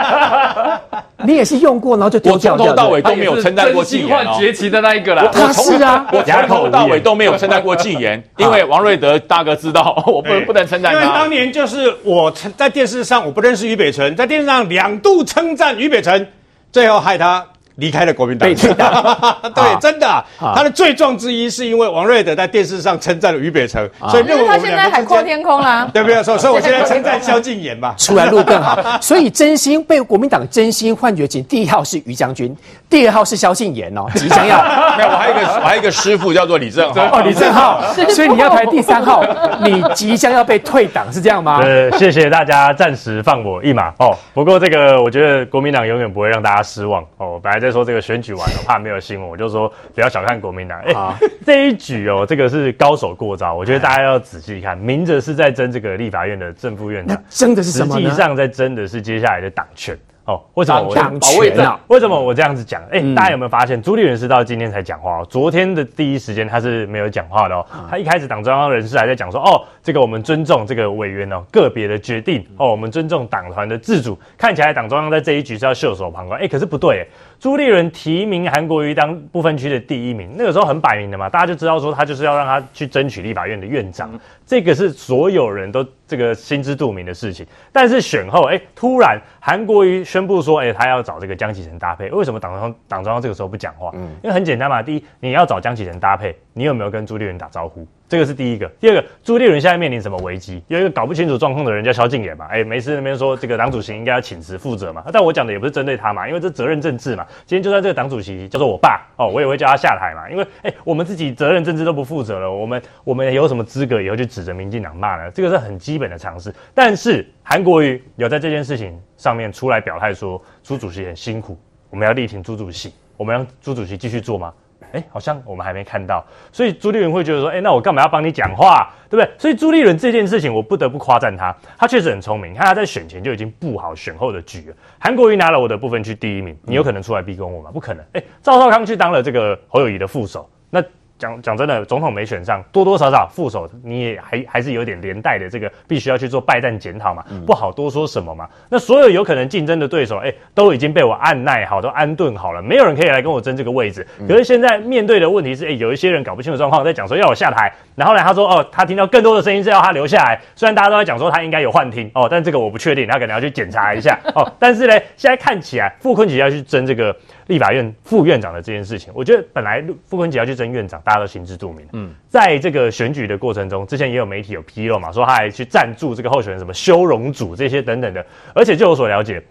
[1.26, 16.28] 你也是用过然后就丢掉，从头到尾都没有称赞过禁言哦，崛起的那一个啦，他是啊，我从头到尾都没有称赞过禁言， 因为王瑞德大哥知道 我不能不能称赞他，因为当年就是我在电视上我不认识于北辰，在电视上两度称赞于北辰，
[16.72, 17.46] 最后害他。
[17.76, 26.22] 离开了国民党， 对，真的，他的罪状之一是因为王瑞德在电视上称赞了于北辰，所以认为我们现在海阔天空啦，对不对？
[26.22, 28.78] 所以， 所以我现在称赞萧敬言嘛，出来路更好。
[29.02, 32.56] 所以真心被国民党真心幻觉情，第一号是于将军，
[32.88, 34.62] 第二号是萧敬言哦，即将要
[34.96, 37.18] 没有，我还有一个我还有一个师傅叫做李正浩。
[37.18, 39.24] 哦，李正浩，所以你要排第三号，
[39.62, 41.60] 你即将要被退党是这样吗？
[41.62, 43.88] 对，谢谢大家暂时放我一马。
[43.98, 44.16] 哦。
[44.32, 47.02] 不过这个我觉得国民党永远不会让大家失望。
[47.18, 47.40] 哦。
[47.42, 50.78] 本来在说这个选举完了，怕没有新闻，我就说不要小看国民党。
[50.80, 57.98] 哎、欸，这一局哦，这个是高手过招，我觉得大家要仔细看，明着是在争这个立法院的正副院长，争的是什么？
[57.98, 59.98] 实际上在争的是接下来的党权。
[60.26, 61.78] 哦，为什么我党权啊？
[61.88, 62.80] 为什么我这样子讲？
[62.84, 65.18] 哎、欸，大家有没有发现朱立伦是到今天才讲话？
[65.18, 67.66] 哦昨天的第一时间他是没有讲话的哦。
[67.90, 74.18] 他一开始党中央人士还在讲说，哦，这个我们尊重这个委员哦个别的决定哦，我们尊重党团的自主。
[74.38, 76.40] 看起来党中央在这一局是要袖手旁观。
[76.40, 77.06] 哎、欸，可是不对，
[77.44, 84.18] 朱立伦提名韩国瑜当不分区的第一名，那个时候很摆明的嘛，大家就知道说他就是要让他去争取立法院的院长。
[84.46, 92.08] 这个是所有人都这个心知肚明的事情，但是选后，哎，突然韩国瑜宣布说，哎，他要找这个江启臣搭配。
[92.12, 93.90] 为什么党中央党中央这个时候不讲话？
[93.92, 97.86] 嗯，因为很简单嘛，第一，你要找江启臣搭配，你有没有跟朱立伦打招呼？
[98.06, 100.62] 这个是第一个，第二个，朱立伦现在面临什么危机？
[100.68, 107.26] 有一个搞不清楚状况的人叫萧敬言嘛，哎，没事那边说这个党主席应该要请辞负责嘛，但我讲的也不是针对他嘛，因为这责任政治嘛。
[107.46, 115.30] 今天就算这个党主席叫做我爸哦，我也会叫他下台嘛，因为哎，我们自己责任政治都不负责了，我们我们有什么资格以后去指着民进党骂呢？
[115.30, 116.54] 这个是很基本的常识。
[116.74, 124.52] 但是韩国瑜有在这件事情上面出来表态说，朱主席很辛苦，我们要力挺朱主席，我们让朱主席继续做吗？
[124.94, 129.30] 哎，好像我们还没看到，所以朱立伦会觉得说，哎，那我干嘛要帮你讲话，对不对？
[129.36, 132.54] 所以朱立伦这件事情，我不得不夸赞他，他确实很聪明。
[132.54, 134.76] 看他在选前就已经布好选后的局了。
[134.98, 137.70] 韩国瑜拿了我的部分区第一名，你有可能出来逼宫我吗？
[137.70, 138.04] 不可能。
[138.12, 140.82] 哎，赵少康去当了这个侯友谊的副手，那。
[141.18, 148.48] 讲讲真的，总统没选上，多多少少副手你也还还是有点连带的这个必须要去做败战检讨嘛，不好多说什么嘛。
[148.68, 154.06] 那所有有可能竞争的对手，哎，都已经被我按耐好，都安顿好了，没有人可以来跟我争这个位置。
[154.28, 160.40] 可是现在面对的问题是，哎，有一些人搞不清楚状况，在讲说要我下台，然后呢，他说哦，他听到更多的声音是要他留下来。
[160.56, 164.52] 虽然大家都在讲说他应该有幻听哦，但这个我不确定，他可能要去检查一下哦。
[164.58, 167.14] 但是呢，现在看起来傅崐萁要去争这个。
[167.46, 171.86] 立法院副院长的这件事情，我觉得本来傅昆萁要去争院长，大家都心知肚明。
[171.92, 179.42] 嗯，在这个选举的过程中，之前也有媒体有披露嘛，说他还去赞助这个候选人什么修容组这些等等的，而且就我所了解，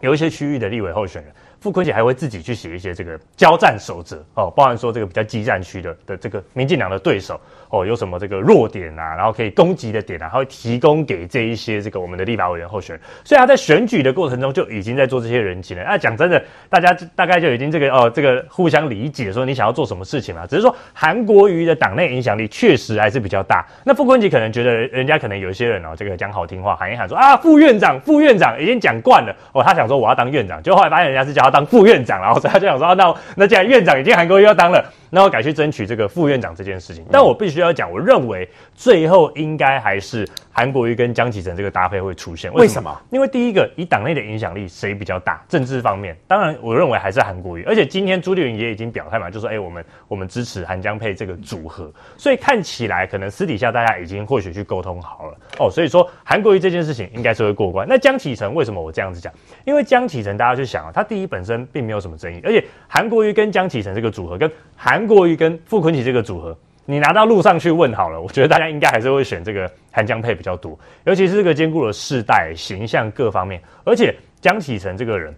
[0.00, 1.32] 有一些区域的立委候选人。
[1.60, 7.40] 傅昆萁还会自己去写一些这个交战守则哦，包含说这个比较激战区的的这个民进党的对手
[7.72, 15.82] 哦，有什么这个弱点啊，然后可以攻击的点啊，他会提供给这一些这个我们的立法委员候选人，所以他在选举的过程中就已经在做这些人情了。
[15.82, 23.66] 那、啊、讲真的，大家大概就已经这个哦，这个互相理解，说你想要做什么事情嘛，只是说韩国瑜的党内影响力确实还是比较大。
[23.84, 37.04] 那傅昆萁可能觉得人家可能有一些人哦，这个讲好听话喊一喊说啊，副院长副院长已经讲惯了哦，他想说我要当院长，就后来发现人家是叫他当副院长，然后他就想说，啊、那那既然院长已经韩国瑜要当了，那我改去争取这个副院长这件事情。
[37.12, 42.52] 但我必须要讲，我认为最后应该还是韩国瑜跟江启臣这个搭配会出现。
[42.52, 42.96] 为什么？
[43.10, 45.44] 因为第一个，以党内的影响力，谁比较大？
[45.48, 47.64] 政治方面，当然我认为还是韩国瑜。
[47.64, 51.92] 而且今天朱立伦也已经表态嘛，就说，哎，我们我们支持韩江配这个组合。
[52.16, 55.68] 所以看起来，可能私底下大家已经或许去沟通好了哦。
[55.68, 57.86] 所以说，韩国瑜这件事情应该是会过关。
[57.86, 59.30] 那江启臣为什么我这样子讲？
[59.64, 64.92] 因为江启臣大家去想啊，他第一本身并没有什么争议，而且韩国瑜跟江启臣这个组合跟韩。
[65.02, 75.32] 韩国瑜跟傅昆萁这个组合，你拿到路上去问好了，我觉得大家应该还是会选这个韩江配比较多，尤其是这个兼顾了世代、形象各方面，而且江启臣这个人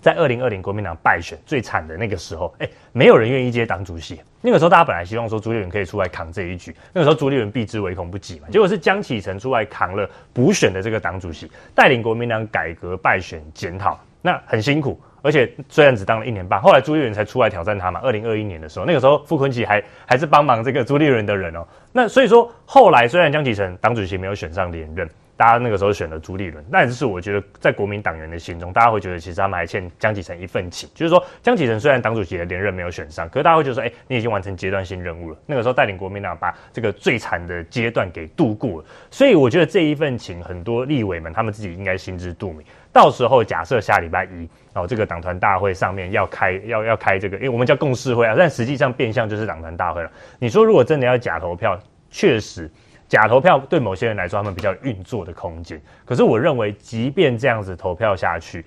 [0.00, 4.20] 在二零二零国民党败选最惨的那个时候，哎，没有人愿意接党主席。
[4.40, 14.98] 那个时候大家本来希望说朱立伦可以出来扛这一局，那个时候朱立伦避之唯恐不及嘛，结果是江启臣出来扛了补选的这个党主席，带领国民党改革败选检讨，那很辛苦。
[15.24, 18.00] 而且虽然只当了一年半，后来朱立伦才出来挑战他嘛。
[18.02, 21.64] 二零二一年的时候，那个时候傅昆萁还还是帮忙这个朱立伦的人哦。
[21.92, 25.08] 那所以说后来虽然江启臣党主席没有选上连任，
[25.42, 30.88] 大家那个时候选了朱立伦，但是我觉得在国民党员的心中，大家会觉得其实他们还欠江启臣一份情。
[30.94, 35.36] 就是说江启臣虽然党主席的连任没有选上，可是大家会觉得说，哎，你已经完成阶段性任务了。
[35.44, 42.64] 那个时候带领国民党把这个最惨的阶段给度过了，所以我觉得这一份情，很多立委们他们自己应该心知肚明。
[42.92, 50.12] 到时候假设下礼拜一哦，这个党团大会上面要开要要开这个，因为我们叫共识会啊，但实际上变相就是党团大会了。
[50.38, 51.76] 你说如果真的要假投票，
[52.10, 52.70] 确实
[53.12, 55.78] 假投票对某些人来说他们比较运作的空间。
[56.06, 58.64] 可是我认为，即便这样子投票下去，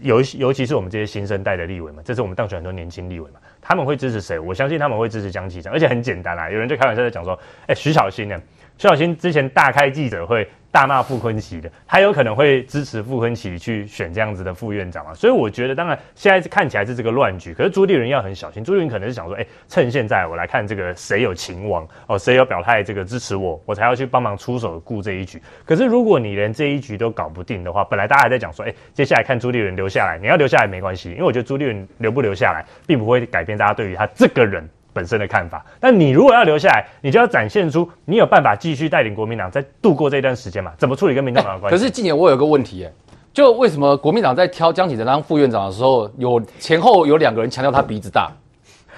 [0.00, 4.38] 尤尤其是我们这些新生代的立委嘛，这是我们当选很多年轻立委嘛，他们会支持谁？
[4.38, 8.40] 我相信他们会支持江启臣，而且很简单啊，有人就开玩笑在讲说，哎，徐小新呢？
[8.78, 10.48] 徐小新之前大开记者会。
[10.72, 15.12] 大骂傅崐萁的，他有可能会支持傅崐萁去选这样子的副院长嘛？
[15.12, 18.64] 所以我觉得，当然现在看起来是这个乱局，可是朱立伦要很小心。
[18.64, 25.40] 朱立伦可能是想说，哎、趁现在我来看这个谁有情网哦，谁有表态这个支持我，我才要去帮忙出手顾这一局。
[25.66, 34.66] 可是如果你连这一局都搞不定的话，本来大家还在讲说，哎、接下来看朱立伦留下来，你要留下来没关系，因为我觉得朱立伦留不留下来，并不会改变大家对于他这个人。
[34.92, 40.72] 本身的看法，但你如果要留下来，你就要展现出你有办法继续带领国民党再度过这段时间嘛？
[40.76, 41.76] 怎么处理跟民进党的关系？
[41.76, 42.92] 可是今年我有个问题，哎，
[43.32, 48.30] 就为什么国民党在挑江启臣当副院长的时候，有前后有两个人强调他鼻子大？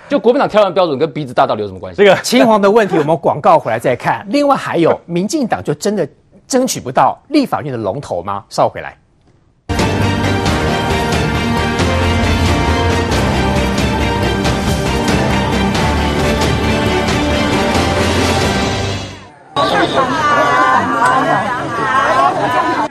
[0.08, 2.02] 就国民党挑人标准跟鼻子大到底有什么关系？
[2.02, 4.26] 这个 青黄的问题，我们广告回来再看。
[4.28, 6.06] 另外还有，民进党就真的
[6.46, 8.44] 争取不到立法院的龙头吗？
[8.50, 8.96] 稍回来。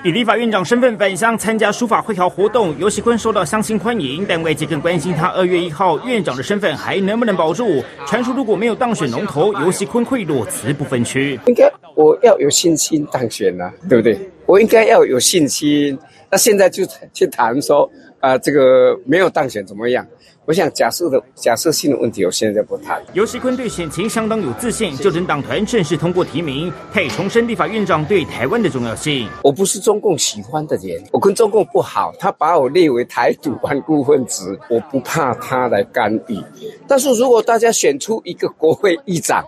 [0.06, 7.82] 以立法院长身份返乡参加书法会考活动，游锡堃受到乡亲欢迎，但外界更关心他二月一号院长的身份还能不能保住。
[8.06, 11.40] 传说如果没有当选龙头，游锡堃会裸辞不分区。
[11.46, 14.20] 应该我要有信心当选啊，对不对？
[14.46, 15.98] 我应该要有信心。
[16.30, 20.06] 那现在就去谈说，啊、这个没有当选怎么样？
[20.46, 23.02] 我想假设的假设性的问题，我现在不谈。
[23.14, 29.30] 游锡堃对选情相当有自信，就等党团正式通过提名，他也重申立法院长对台湾的重要性。
[29.42, 36.38] 我不是中共喜欢的人，我跟中共不好，他把我列为台独顽固分子，我不怕他来干预。
[36.86, 39.46] 但是如果大家选出一个国会议长，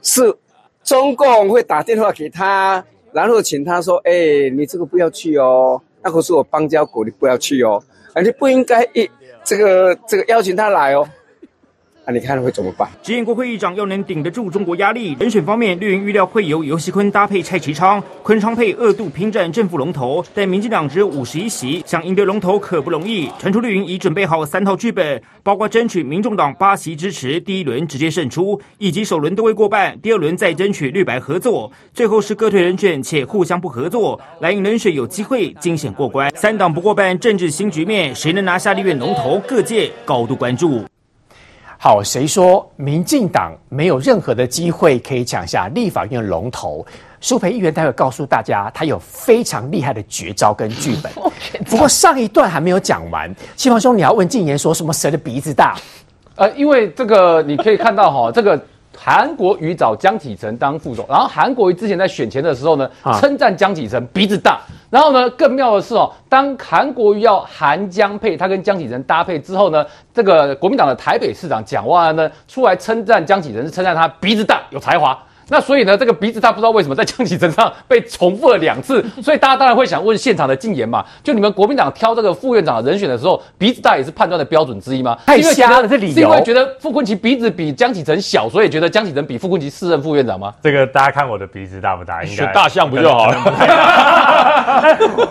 [0.00, 0.32] 是
[0.84, 7.82] 中共会打电话给他，然后请他说：“哎，你这个不要去哦，那可是我邦交国，你不要去哦，
[8.14, 9.10] 而且不应该一。”
[9.46, 11.08] 这个这个邀请他来哦，
[12.08, 12.88] 那、你看会怎么办？
[13.02, 20.24] 直言国会议长要能顶得住中国压力，人选方面，绿营预料会由游锡堃搭配蔡其昌，坤昌配二度拼战正副龙头。
[20.32, 23.28] 但民进党只有五十一席，想赢得龙头可不容易。
[23.40, 36.30] 传出绿营已准备好三套剧本，包括争取民众党八席支持，第一轮直接胜出，以及首轮都会过半，第二轮再争取绿白合作，最后是各退人选且互相不合作，蓝营人选有机会惊险过关。
[36.36, 39.42] 三党不过半，政治新局面，谁能拿下立院龙头？
[39.44, 40.84] 各界高度关注。
[41.78, 46.84] 好，谁说民进党没有任何的机会可以抢下立法院龙头？
[47.20, 51.12] 舒培议员待会告诉大家，他有非常厉害的绝招跟剧本。
[51.68, 54.92] 不过上一段还没有讲完，庆丰兄，你要问静言说什么？
[54.92, 55.76] 谁的鼻子大？
[56.36, 58.60] 呃，因为这个你可以看到哈， 这个。
[58.98, 64.62] 韩国瑜找江启臣当副总，然后韩国瑜之前在选前的时候呢，称赞江启臣鼻子大。
[64.88, 75.18] 然后呢，更妙的是哦，当韩国瑜要韩江配，他跟江启臣搭配之后呢，这个国民党的台北市长蒋万安呢，出来称赞江启臣，是称赞他鼻子大有才华。
[75.48, 85.16] 那所以呢，这个鼻子大不知道为什么在江启臣上被重复了两次， 所以大家当然会想问现场的禁言嘛，就你们国民党挑这个副院长的人选的时候，鼻子大也是判断的标准之一吗？
[85.24, 86.14] 太瞎了，这理由。
[86.14, 90.52] 是因为觉得傅昆萁鼻子比江启臣小，所以觉得江启臣比傅昆萁适任副院长吗？
[90.62, 92.24] 这个大家看我的鼻子大不大？
[92.24, 93.34] 应该选大象不就好了？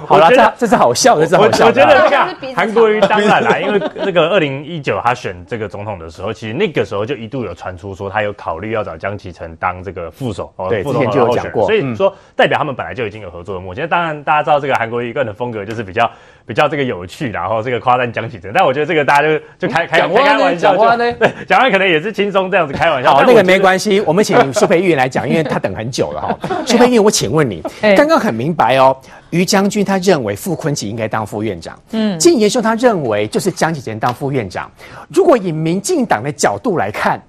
[0.07, 1.65] 好了，这这是好笑的，这是好笑的。
[1.67, 10.04] 我觉得这个韩国瑜当然啦，因为那个二零一九他选这个总统的时候，其实那个时候就一度有传出说他有考虑要找江启臣当这个。
[10.05, 13.85] 的副手哦，对，副手之前就有讲过，所以说代表他们本来就已经有合作的默契。
[13.87, 16.09] 当然，大家知道这个韩国瑜个人的风格就是比较
[16.45, 18.51] 比较这个有趣，然后这个夸赞江启臣。
[18.53, 23.13] 但我觉得这个大家就就开开开玩笑， 讲话呢，对，讲完可能也是轻松这样子开玩笑。
[23.13, 26.37] 好，那个没关系，我们请苏培议员来讲，因为他等很久了哈。
[26.65, 27.63] 苏培玉，我请问你，
[27.97, 28.95] 刚刚很明白哦，
[29.31, 34.69] 于将军他认为傅昆萁应该当副院长，嗯，金延秀他认为就是江启臣当副院长。
[35.13, 37.21] 如果以民进党的角度来看，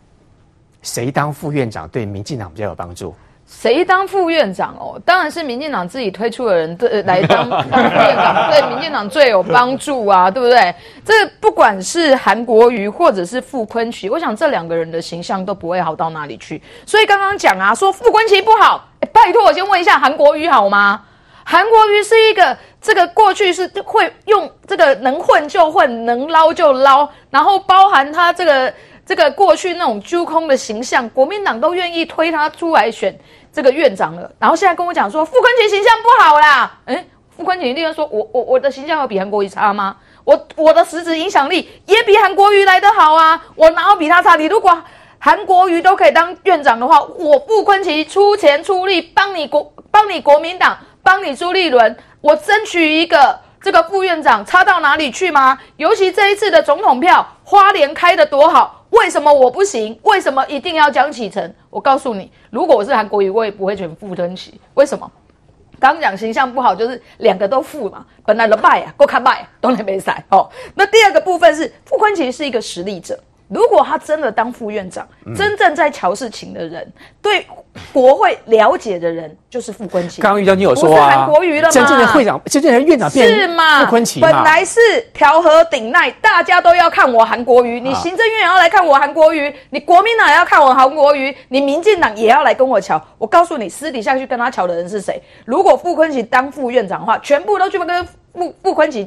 [0.87, 3.13] 谁当副院长对民进党比较有帮助？
[3.45, 5.01] 谁当副院长哦？
[5.05, 10.73] 当然是民进党自己推出的人对来当副院长，对民进党最有帮助啊，对不对？
[11.05, 16.63] 这不管是韩国瑜或者是傅昆萁，我想这两个人的形象都不会好到哪里去。
[16.87, 21.03] 所以刚刚讲啊，说傅昆萁不好，拜托我先问一下韩国瑜好吗？
[21.45, 28.73] 韩国瑜是一个这个过去是会用这个能混就混，能捞就捞，然后包含他这个。
[29.07, 33.17] 这个过去那种揪空的形象，国民党都愿意推他出来选
[33.53, 34.29] 这个院长了。
[34.41, 39.97] 然后现在跟我讲说傅昆萁形象不好啦，诶，傅昆萁一定要说我我我的形象有比韩国瑜差吗？
[40.25, 44.35] 我我的实质影响力也比韩国瑜来得好啊，我哪有比他差？
[44.35, 44.83] 你如果
[45.21, 55.57] 韩国瑜都可以当院长的话，我傅昆萁出钱出力帮你国帮你国民党帮你朱立伦，我争取一个这个副院长，差到哪里去吗？
[55.77, 58.76] 尤其这一次的总统票，花莲开得多好。
[58.99, 59.99] 为什么我不行？
[60.03, 61.55] 为什么一定要江启程？
[61.71, 64.51] 我告诉你，如果我是韩国瑜，我也不会选傅崐萁。
[64.75, 65.11] 为什么？
[65.79, 68.07] 刚讲形象不好，就是两个都负嘛。
[68.25, 70.49] 本来的败啊，够看败，都来没赛哦。
[70.75, 73.19] 那第二个部分是傅坤琪是一个实力者。
[73.49, 76.93] 如果他真的当副院长，嗯、真正在乔事情的人，
[77.23, 77.47] 对
[77.93, 80.21] 国会了解的人，就是傅昆萁。
[80.21, 81.71] 刚刚于将军有说啊，韩国瑜了吗？
[81.71, 83.85] 真正的会长，真正的院长变是吗？
[83.85, 84.81] 傅昆萁本来是
[85.15, 87.79] 调和鼎鼐，大家都要看我韩国瑜。
[87.79, 93.01] 你行政院也要来看我韩国瑜，你国民党也要看我韩国瑜，你民进党也要来跟我乔。
[93.17, 95.23] 我告诉你，私底下去跟他乔的人是谁？
[95.45, 99.07] 如果傅昆萁当副院长的话，全部都去跟傅傅昆萁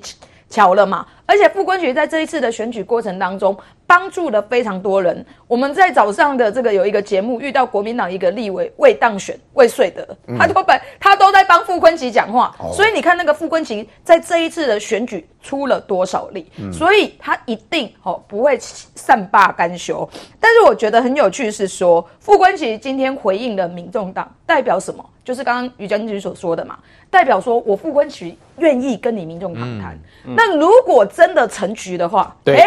[0.49, 1.05] 乔了嘛？
[1.25, 3.55] 而且傅昆萁在这一次的选举过程当中，
[3.89, 5.25] 帮助了非常多人。
[5.47, 12.55] 我们在早上的这个有一个节目，遇到国民党一个立委未当选未遂的，他都本他都在帮傅昆萁讲话。
[12.71, 20.07] 所以你看那个傅昆萁在这一次的选举出了多少力，所以他一定哦不会善罢甘休。
[20.39, 25.03] 但是我觉得很有趣是说，傅昆萁今天回应了民众党，代表什么？
[25.25, 26.77] 就是刚刚于将军所说的嘛，
[27.09, 29.97] 代表说我傅昆萁愿意跟你民众党谈。
[30.35, 32.65] 那如果真的成局的话，哎对，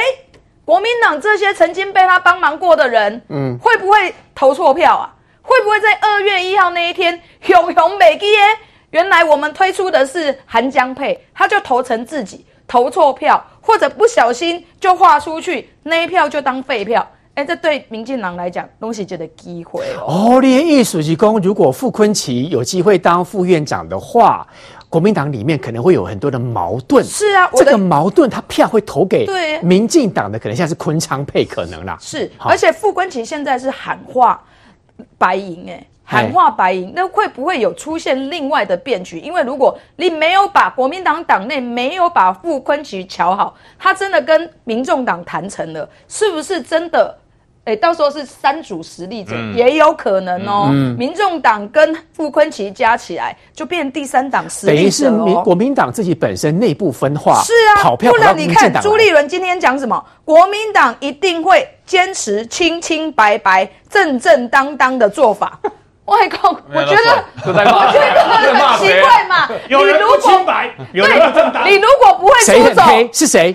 [0.64, 5.14] 国民党这些曾经被他帮忙过的人，嗯，会不会投错票啊？
[5.42, 8.38] 会不会在二月一号那一天，熊熊美基耶？
[8.90, 17.10] 原来我们推出的是韩江配，他就投成自己投错票，或者不小心就划出去，那一票就当废票。
[17.34, 20.36] 哎，这对民进党来讲，东西就得机会哦。
[20.36, 24.46] 哦，连艺术机工，如果傅昆萁有机会当副院长的话。
[24.92, 29.26] 国民党里面可能会有很多的矛盾，是啊，这个矛盾他票会投给
[29.62, 31.96] 民进党的，可能像是昆昌配可能啦。
[31.98, 34.44] 是，而且傅昆萁现在是喊话
[35.16, 39.18] 白银，哎，喊话白银，那会不会有出现另外的变局？
[39.18, 47.18] 因为如果你没有把国民党党内没有把傅昆萁瞧好，他真的跟民众党谈成了，是不是真的？
[47.64, 50.68] 哎，到时候是三组实力者，嗯、也有可能哦。
[50.72, 54.76] 嗯、民众党跟傅昆萁加起来，就变第三党实力者，哦。
[54.76, 60.04] 等于是民国民党自己本身内部分化，是啊，跑票跑不然你看朱立伦今天讲什么？
[60.24, 65.56] 国民党一定会坚持清清白白、正正当当的做法。
[66.06, 69.48] 外公，我觉得， 我觉得很奇怪嘛。
[69.68, 71.64] 有人不清白，有人正当。
[71.64, 72.82] 你如果不会出走，
[73.12, 73.54] 是谁？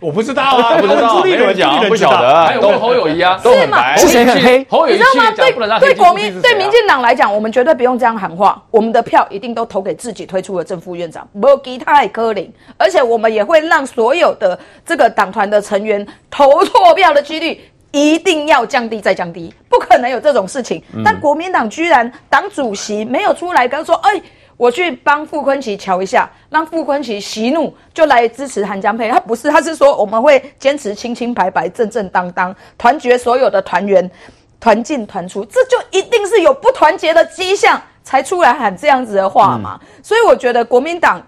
[0.00, 2.46] 我不知道啊，不知道，没人讲，不晓得。
[2.46, 4.58] 还有侯友谊啊，都很白，是谁很黑？
[4.58, 5.32] 你知道吗？
[5.36, 12.48] 对对，国民对民进党来讲，我们绝对不用这样喊话，我们的票一定都投给自己推出的正副院长，没有其他的可能。
[12.76, 20.80] 而且我们也会让所有的这个党团的成员投错票的几率一定要降低再降低，不可能有这种事情。
[21.04, 24.22] 但国民党居然党主席没有出来跟说，哎。
[24.58, 29.08] 我去帮傅昆萁瞧一下，让傅昆萁息怒，就来支持韩江佩。
[29.08, 34.10] 他不是，他是说我们会坚持清清白白、正正当当，团结所有的团员，
[34.58, 35.44] 团进团出。
[35.44, 39.78] 这就一定是有不团结的迹象，才出来喊这样子的话嘛。
[39.80, 41.24] 嗯、所以我觉得国民党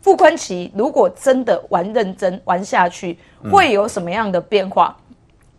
[0.00, 3.18] 傅昆萁如果真的玩认真玩下去，
[3.50, 4.96] 会有什么样的变化？
[5.08, 5.16] 嗯、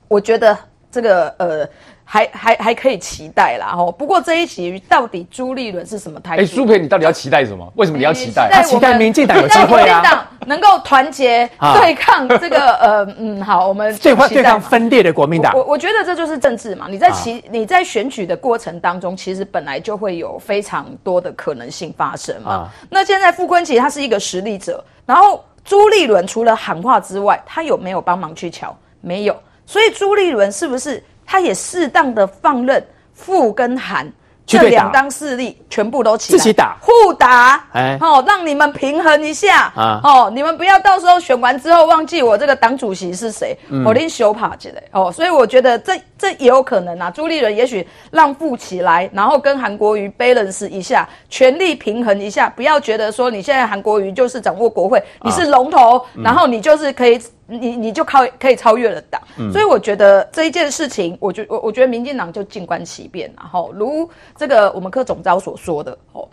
[0.08, 0.58] 我觉得
[0.90, 1.70] 这个呃。
[2.12, 3.90] 还还还可以期待啦，吼！
[3.90, 6.42] 不过这一集到底朱立伦是什么态度？
[6.42, 7.66] 哎，舒培，你到底要期待什么？
[7.78, 8.50] 为什么你要期待？
[8.52, 10.30] 他期待民进党有机会啊！
[10.46, 15.54] 能够团结对抗这个呃嗯，好，我们对抗对抗分裂的国民党。
[15.56, 16.88] 我我觉得这就是政治嘛。
[16.90, 22.70] 你在其你在选举的过程当中，其实本来就会有非常多的可能性发生嘛。
[22.90, 28.76] 那现在傅昆萁他是一个实力者，然后朱立伦除了喊话之外，他有没有帮忙去乔？
[29.00, 29.42] 没有。
[29.66, 31.02] 所以朱立伦是不是？
[31.32, 34.12] 他也适当的放任富跟韩
[34.46, 36.76] 这两当势力全部都起来，自己打。
[36.82, 57.22] 互打，哎，哦，让你们平衡一下啊，哦，你们不要到时候选完之后忘记我这个党主席是谁，我拎修帕起来哦，所以我觉得这这也有可能啊，朱立伦也许让富起来，然后跟韩国瑜 balance 一下，权力平衡一下，不要觉得说你现在韩国瑜就是掌握国会，你是龙头，然后你就是可以。
[57.48, 66.28] 你你就靠可以超越了党，嗯、所以我觉得这一件事情，我觉我我觉得民进党就静观其变，然后如这个我们柯总召所说的哦，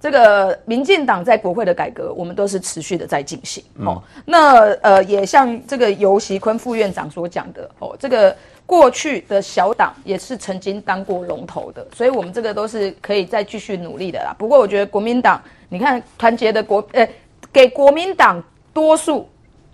[0.00, 4.02] 这个民进党在国会的改革，我们都是持续的在进行哦。
[4.16, 8.34] 嗯、那呃，也像这个游锡坤副院长所讲的哦，这个
[8.64, 14.34] 过去的小党也是曾经当过龙头的，所以我们这个都是可以再继续努力的啦。
[14.38, 17.08] 不过我觉得国民党，你看团结的国呃，
[17.52, 18.42] 给国民党
[18.72, 19.28] 多数，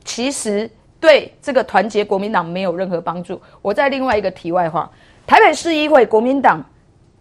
[0.06, 0.70] 其实。
[0.98, 3.40] 对这个团结国民党没有任何帮助。
[3.60, 4.90] 我在另外一个题外话，
[5.26, 6.64] 台北市议会国民党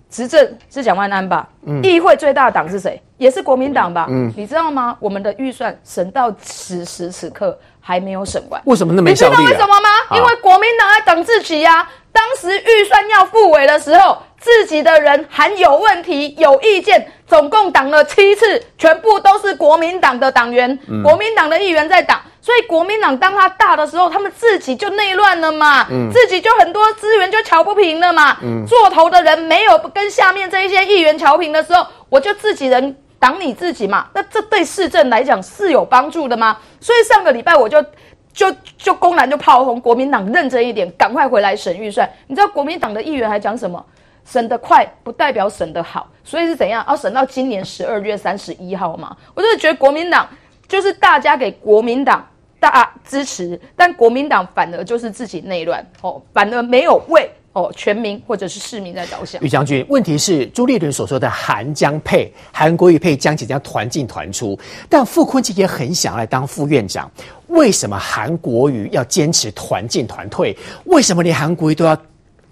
[0.10, 1.48] 执政是蒋万安吧？
[1.66, 3.00] 嗯，议会最大党是谁？
[3.18, 4.08] 也是国民党吧？
[4.10, 4.96] 嗯，你知道吗？
[5.02, 9.28] 我们的预算审到此时此刻还没有审完，为什么那么没效？
[9.28, 9.90] 你知道为什么吗？
[10.10, 11.92] 啊，因为国民党在等自己呀，啊。
[12.14, 22.22] 当时预算要复委的时候，自己的人还有问题、有意见，总共挡了七次，全部都是国民党的党员，嗯，国民党的议员在挡。
[22.40, 28.38] 所以国民党当他大的时候，他们自己就内乱了嘛，嗯、自己就很多资源就瞧不平了嘛。
[28.44, 34.06] 嗯、做头的人没有跟下面这一些议员瞧平的时候，我就自己人挡你自己嘛。
[34.14, 36.60] 那这对市政来讲是有帮助的吗？
[36.80, 37.84] 所以上个礼拜我就
[38.32, 42.08] 就就公然就炮轰国民党，认真一点，赶快回来审预算。
[42.28, 43.84] 你知道国民党的议员还讲什么？
[44.26, 46.84] 审得快不代表审得好，所以是怎样？
[46.88, 49.16] 要审到今年十二月三十一号嘛？
[49.34, 50.28] 我就是觉得国民党
[50.68, 52.26] 就是大家给国民党。
[52.58, 59.40] 大支持，但国民党反而就是自己内乱哦，反而没有为哦全民或者是市民在着想。
[59.44, 64.58] 于将军，问题是朱立伦所说的韩江配，韩国瑜配江启臣团进团出，
[64.90, 67.12] 但傅昆萁也很想来当副院长，
[67.48, 70.58] 为什么韩国瑜要坚持团进团退？
[70.86, 71.96] 为什么连韩国瑜都要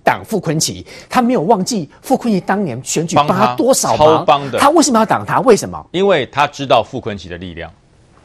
[0.04, 0.86] 挡傅昆奇？
[1.10, 4.60] 他没有忘记傅昆奇当年选举帮他多少忙，帮的。
[4.60, 5.40] 他为什么要挡他？
[5.42, 5.84] 为什么？
[5.92, 7.72] 因为他知道傅昆奇的力量，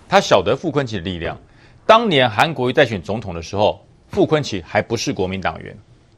[0.09, 1.39] 他晓得傅昆奇的力量。
[1.87, 5.77] 当年韩国瑜在选总统的时候，傅昆奇还不是国民党员，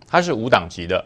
[0.09, 1.05] 他是无党籍的。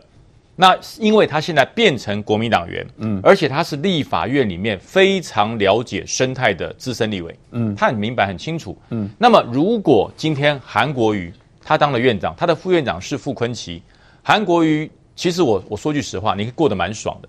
[0.57, 9.11] 那因为他现在变成国民党员，嗯，而且他是立法院里面非常了解生态的资深立委，嗯，他很明白很清楚，嗯。
[9.18, 11.32] 那么如果今天韩国瑜
[11.64, 13.80] 他当了院长，他的副院长是傅崐萁，
[14.27, 17.29] 韩国瑜其实我我说句实话，你可以过得蛮爽的，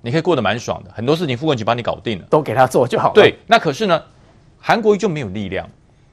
[0.00, 3.14] 你可以过得蛮爽的，很多事情傅昆萁帮你搞定了，都给他做就好了。
[3.14, 4.02] 对，那可是呢，
[4.58, 5.66] 韩国瑜就没有力量。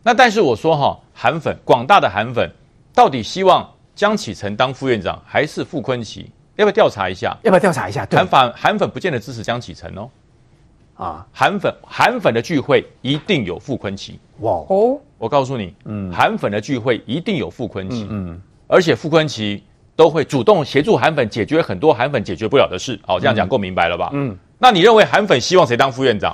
[0.04, 2.48] 那但是我说哈，韩粉广大的韩粉，
[2.94, 6.28] 到底希望江启臣当副院长还是傅昆萁？
[6.58, 7.36] 要不要调查一下？
[7.42, 8.08] 要不要调查一下？
[8.12, 10.08] 韩粉韩粉不见得支持江启臣哦。
[10.94, 14.14] 啊，韩粉韩粉的聚会一定有傅昆萁。
[14.42, 15.00] 哇哦！
[15.18, 18.06] 我告诉你，嗯，韩粉的聚会一定有傅昆萁。
[18.10, 19.62] 嗯，而且傅昆萁
[20.00, 22.97] 都会主动协助韩粉解决很多韩粉解决不了的事。
[23.06, 24.10] 好，这样讲够明白了吧？
[24.14, 24.34] 嗯。
[24.58, 26.34] 那你认为韩粉希望谁当副院长？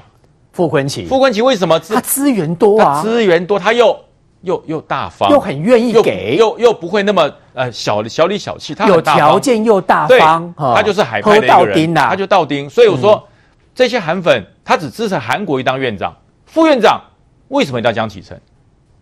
[0.51, 3.01] 傅昆萁，傅昆萁为什么他资源多啊？
[3.01, 3.99] 资源多，他又
[4.41, 12.69] 又又大方，又很愿意给，又又不会那么呃小小里小气，他有条件又大方，他就是海派的一个人，他就道丁。
[12.69, 13.27] 所以我说
[13.73, 17.01] 这些韩粉，他只支持韩国瑜当院长、副院长，
[17.47, 18.39] 为什么一定要江启臣？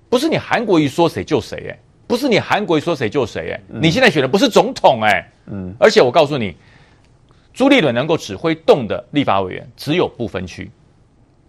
[0.07, 1.79] 不是你韩国瑜说谁就谁哎，
[2.13, 6.55] 不是你韩国瑜说谁就谁哎，你现在选的不是总统哎，嗯，而且我告诉你，
[7.51, 10.69] 朱立伦能够指挥动的立法委员只有不分区。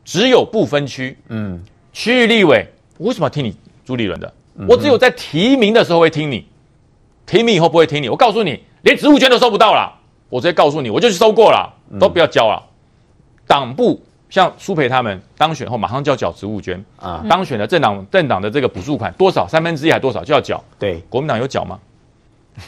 [0.07, 1.63] 只有不分区，嗯，
[1.93, 3.55] 区域立委，我为什么要听你
[3.85, 4.33] 朱立伦的？
[4.55, 6.47] 嗯、我只有在提名的时候会听你，
[7.27, 8.09] 提名以后不会听你。
[8.09, 10.01] 我告诉你，连职务权都收不到了。
[10.31, 12.63] 我直接告诉你，我就去收过了，都不要交了。
[13.47, 14.03] 党、嗯、部
[14.35, 17.25] 像苏培他们当选后，马上就要缴职务捐啊。
[17.31, 19.47] 当选的政党政党的这个补助款多少？
[19.47, 20.61] 三分之一还多少就要缴？
[20.77, 21.79] 对，国民党有缴吗？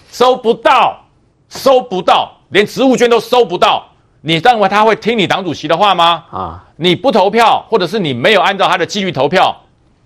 [0.09, 1.05] 收不到，
[1.49, 3.85] 收不到，连职务捐都收不到。
[4.21, 6.23] 你认为他会听你党主席的话吗？
[6.31, 9.53] 啊，你不投票，或者是你没有按照他的纪律投票，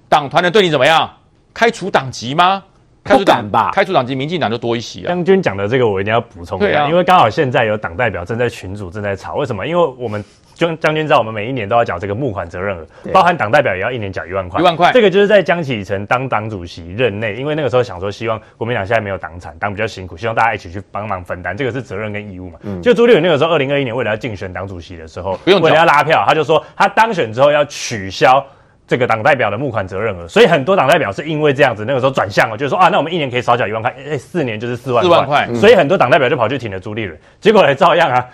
[0.08, 1.10] 党团的对你怎么样？
[1.52, 2.62] 开除党籍吗？
[3.02, 5.08] 开除党吧，开除党籍，民进党就多一席啊。
[5.08, 9.66] 将军讲的这个我一定要补充一下，啊、因为刚好现在有党代表正在群组正在吵，为什么？
[9.66, 10.22] 因为我们
[10.60, 14.60] 将将军知道，我们每一年都要缴这个募款责任额，包含党代表也要一年缴一万块。
[14.60, 22.58] 一万块，这个就是在江启臣当党主席任内，因为那个时候想说，希望国民党现在没有党产，党比较辛苦，希望大家一起去帮忙分担，这个是责任跟义务嘛。
[22.62, 22.82] 嗯。
[22.82, 28.44] 就朱立伦那个时候，二零二一年为了要竞选党主席的时候，不用为了要拉票，他就说他当选之后要取消。
[28.90, 38.26] 这个党代表的募款责任额，所以很多党代表是因为这样子，那个时候转向了，就是说啊，那我们一年可以少缴一万块，哎，四年就是四万块，四万块，所以很多党代表就跑去挺了朱立伦，结果也照样啊，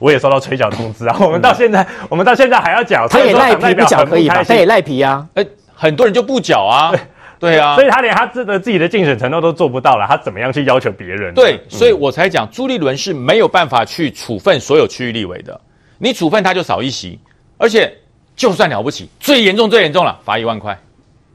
[0.00, 4.42] 我也收到催缴通知啊，我们到现在，我们到现在还要缴，他也赖皮不缴可以吧？
[4.42, 6.92] 他也赖皮啊，哎，很多人就不缴啊，
[7.38, 11.32] 对啊，所以他连他自的自己的竞选承诺都做不到了，他怎么样去要求别人？
[11.34, 15.60] 对，所以我才讲朱立伦是没有办法去处分所有区域立委的，
[15.98, 17.16] 你处分他就少一席，
[17.56, 17.94] 而且。
[18.40, 20.74] 就算了不起，最严重最严重了，罚一万块，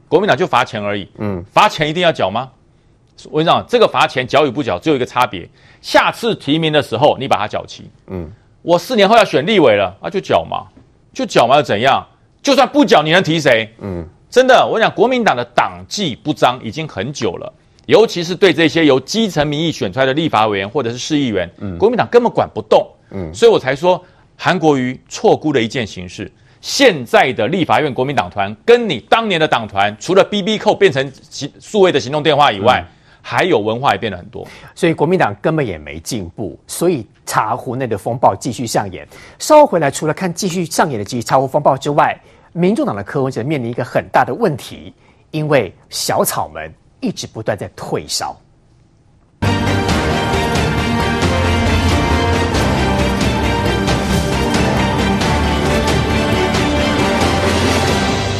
[0.08, 1.08] 国民党就罚钱而已。
[1.18, 2.50] 嗯，罚钱一定要缴吗？
[3.30, 5.48] 我跟你讲，这个罚钱缴与不缴只有一个差别，
[5.80, 7.88] 下次提名的时候你把它缴齐。
[8.08, 8.28] 嗯，
[8.60, 10.66] 我四年后要选立委了，那、啊、就缴嘛，
[11.14, 12.04] 就缴嘛又怎样？
[12.42, 13.72] 就算不缴，你能提谁？
[13.78, 17.52] 嗯，真的，我讲国民党的党纪不彰已经很久了，
[17.86, 22.84] 尤其是对这些由基层民意选出来的立法委员或者是市议员，嗯，国民党根本管不动。
[23.10, 24.04] 嗯，所以我才说
[24.36, 26.28] 韩国瑜错估了一件形势。
[26.66, 32.90] 现在的立法院国民党团跟你当年的党团，除了 BB 扣变成行数位的行动电话以外，嗯、
[33.22, 34.44] 还有文化也变得很多，
[34.74, 39.06] 所以国民党根本也没进步，所以茶壶内的风暴继续上演。
[39.38, 42.20] 稍后回来，除了看继续上演的继续茶壶风暴之外，
[42.52, 44.92] 民众党的柯文哲面临一个很大的问题，
[45.30, 48.36] 因为小草们一直不断在退烧。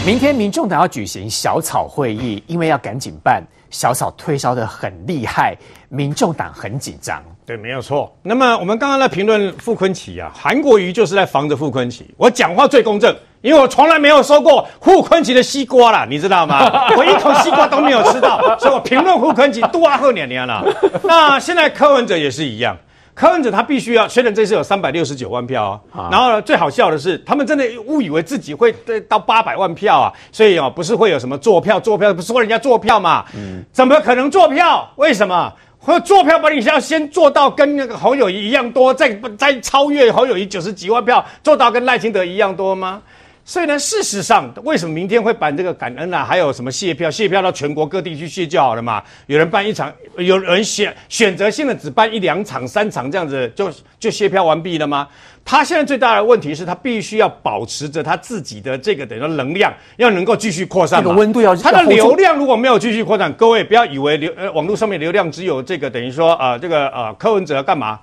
[0.07, 5.57] 明天民众党要举行小草会议，因为要赶紧办，小草推烧的很厉害，
[5.89, 7.21] 民众党很紧张。
[7.45, 8.17] 对，没有错。
[8.23, 12.09] 那么我们刚刚在评论傅昆奇啊，韩国瑜就是在防着傅昆奇。
[12.17, 16.71] 我讲话最公正，因为我从来没有收过傅昆奇的西瓜啦，你知道吗？
[16.97, 20.65] 我一口西瓜都没有吃到，所以我评论傅昆奇多啊，后年年了。
[21.03, 22.77] 那现在柯文哲也是一样。
[23.17, 28.71] 柯文哲他必须要，虽然这次有三百六十九万票啊，然后呢，最好笑的是，他们真的误以为自己会
[29.09, 33.25] 到八百万票啊，所以哦，不是会有什么坐票，坐票不是说人家坐票嘛？
[33.35, 34.87] 嗯，怎么可能坐票？
[34.97, 35.51] 为什么？
[35.79, 39.09] 会坐票把你要先做到跟那个侯友谊一样多，再
[39.39, 43.01] 再超越侯友谊九十几万票，做到跟赖清德一样多吗？
[43.49, 46.25] 所以呢，事实上，为什么明天会办这个感恩啊？
[46.25, 47.09] 还有什么谢票？
[47.09, 49.01] 谢票到全国各地去谢就好了嘛？
[49.27, 53.71] 有人办一场，有人选选择性的只办一两场、三场这样子就
[54.01, 55.07] 就谢票完毕了吗？
[55.45, 61.01] 他现在最大的问题是他必须要保持着他自己的这个等于说能量，要能够继续扩散。
[61.01, 68.01] 这个温度要他的流量如果没有继续扩散，各位不要以为流呃网络上面流量只有这个等于说呃这个呃柯文哲要干嘛？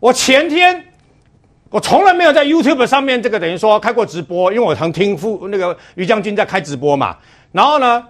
[0.00, 0.84] 我前天。
[1.74, 7.16] 我从来没有在 YouTube 上面这个等于说开过直播，因为我常听副那个于将军在开直播嘛。
[7.50, 8.00] 然后呢，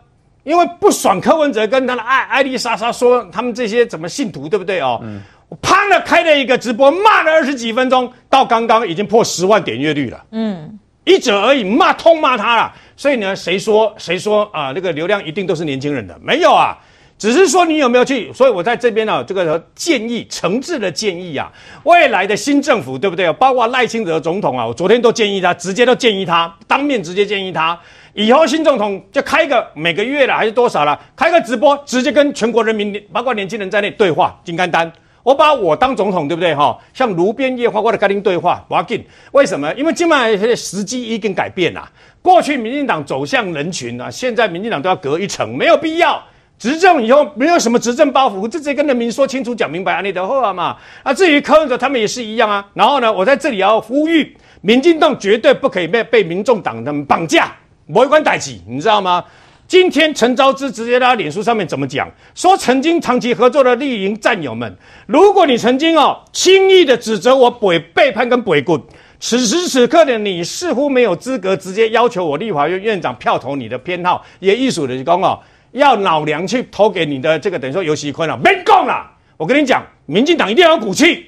[0.43, 5.01] 因为不爽柯文哲跟他的艾艾丽莎莎说他们这些怎么信徒对不对哦？
[5.03, 5.23] 嗯。
[5.49, 10.23] 我啪的开了一个直播，骂了二十几分钟，到刚刚已经破十万点阅率了。
[10.33, 10.79] 嗯。
[11.05, 12.71] 一者而已，骂痛骂他了。
[12.99, 14.73] 所以呢，谁说谁说啊？
[14.75, 16.15] 那个流量一定都是年轻人的？
[16.23, 16.77] 没有啊。
[17.25, 18.31] 只是说你有没有去？
[18.35, 21.51] 所以我在这边呢、啊，这个建议诚挚的建议啊，
[21.85, 23.33] 未来的新政府对不对？
[23.33, 27.81] 包括赖清德总统啊，我昨天都建议他，直接都建议他，当面直接建议他，
[28.13, 34.93] 以后新总统就开个每个月了还是多少了，开个直播，直接跟全国人民，包括年轻人在内对话，金刚丹。
[35.23, 36.55] 我把我当总统对不对？
[36.55, 39.03] 哈，像炉边夜话或者跟您对话，我要紧。
[39.33, 39.73] 为什么？
[39.73, 46.23] 因为今晚时机已经改变了，过去民进党走向人群啊，现在民进党都要隔一层，没有必要。
[46.65, 50.75] 执政以后没有什么执政包袱，直接跟人民说清楚、讲明白，安利的话嘛。
[51.03, 52.67] 啊，至于柯文哲他们也是一样啊。
[52.73, 57.53] 然后呢，我在这里要呼吁，民进党绝对不可以被被民众党他们绑架，
[57.85, 59.23] 没关代志，你知道吗？
[59.69, 62.11] 今天陈昭姿直接在脸书上面怎么讲？
[62.35, 64.75] 说曾经长期合作的绿营战友们，
[65.07, 68.81] 如果你曾经哦轻易的指责我背背叛跟背骨，
[69.21, 75.39] 此时此刻的你似乎没有资格直接要求我立法院院长票投你的偏好，也艺术的讲哦。
[75.75, 79.11] 要老梁去投给你的这个等于说尤喜坤了，没供了！
[79.37, 81.27] 我跟你讲，民进党一定要有骨气，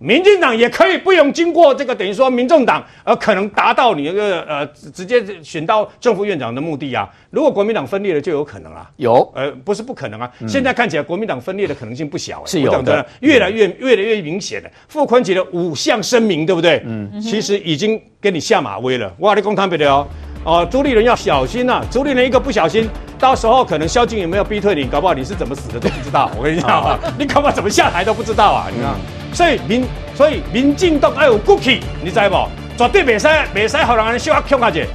[0.00, 7.08] 民进党也可以不用经过这个等于说民众党，而可能达到你那个呃直接选到政府院长的目的啊。
[7.30, 8.90] 如果国民党分裂了，就有可能啊。
[8.96, 10.28] 有，呃，不是不可能啊。
[10.40, 14.68] 嗯、现在看起来国民党分裂的可能性不小，是有的，的越来越越来越明显了。
[14.88, 16.82] 傅昆萁的五项声明，对不对？
[16.84, 19.14] 嗯，其实已经给你下马威了。
[19.18, 20.04] 我跟你讲特别的哦。
[20.44, 22.88] 哦，朱立伦要小心呐、啊，朱立伦一个不小心，
[23.18, 26.30] 到时候可能萧敬有没有逼退你，搞不好你是怎么死的都不知道。
[26.36, 28.92] 我跟你讲啊， 你搞不好怎么下台都不知道啊，你看。
[29.32, 29.84] 所以民，
[30.14, 32.36] 所以民进党要有骨气，你知不？
[32.76, 34.86] 绝对别使别使好让人笑啊穷啊姐。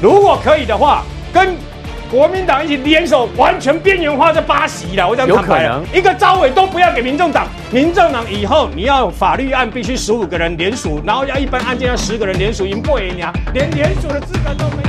[0.00, 1.54] 如果可以的话，跟
[2.08, 5.08] 国民党一起联手，完全边缘化这八席了。
[5.08, 7.48] 我讲坦白了，一个招委都不要给民众党。
[7.72, 13.32] 民众党以后你要法律案必须十五个人联署，然后要一般案件要十个人联署，赢不赢呀？
[13.52, 14.84] 连联署的资格都没有。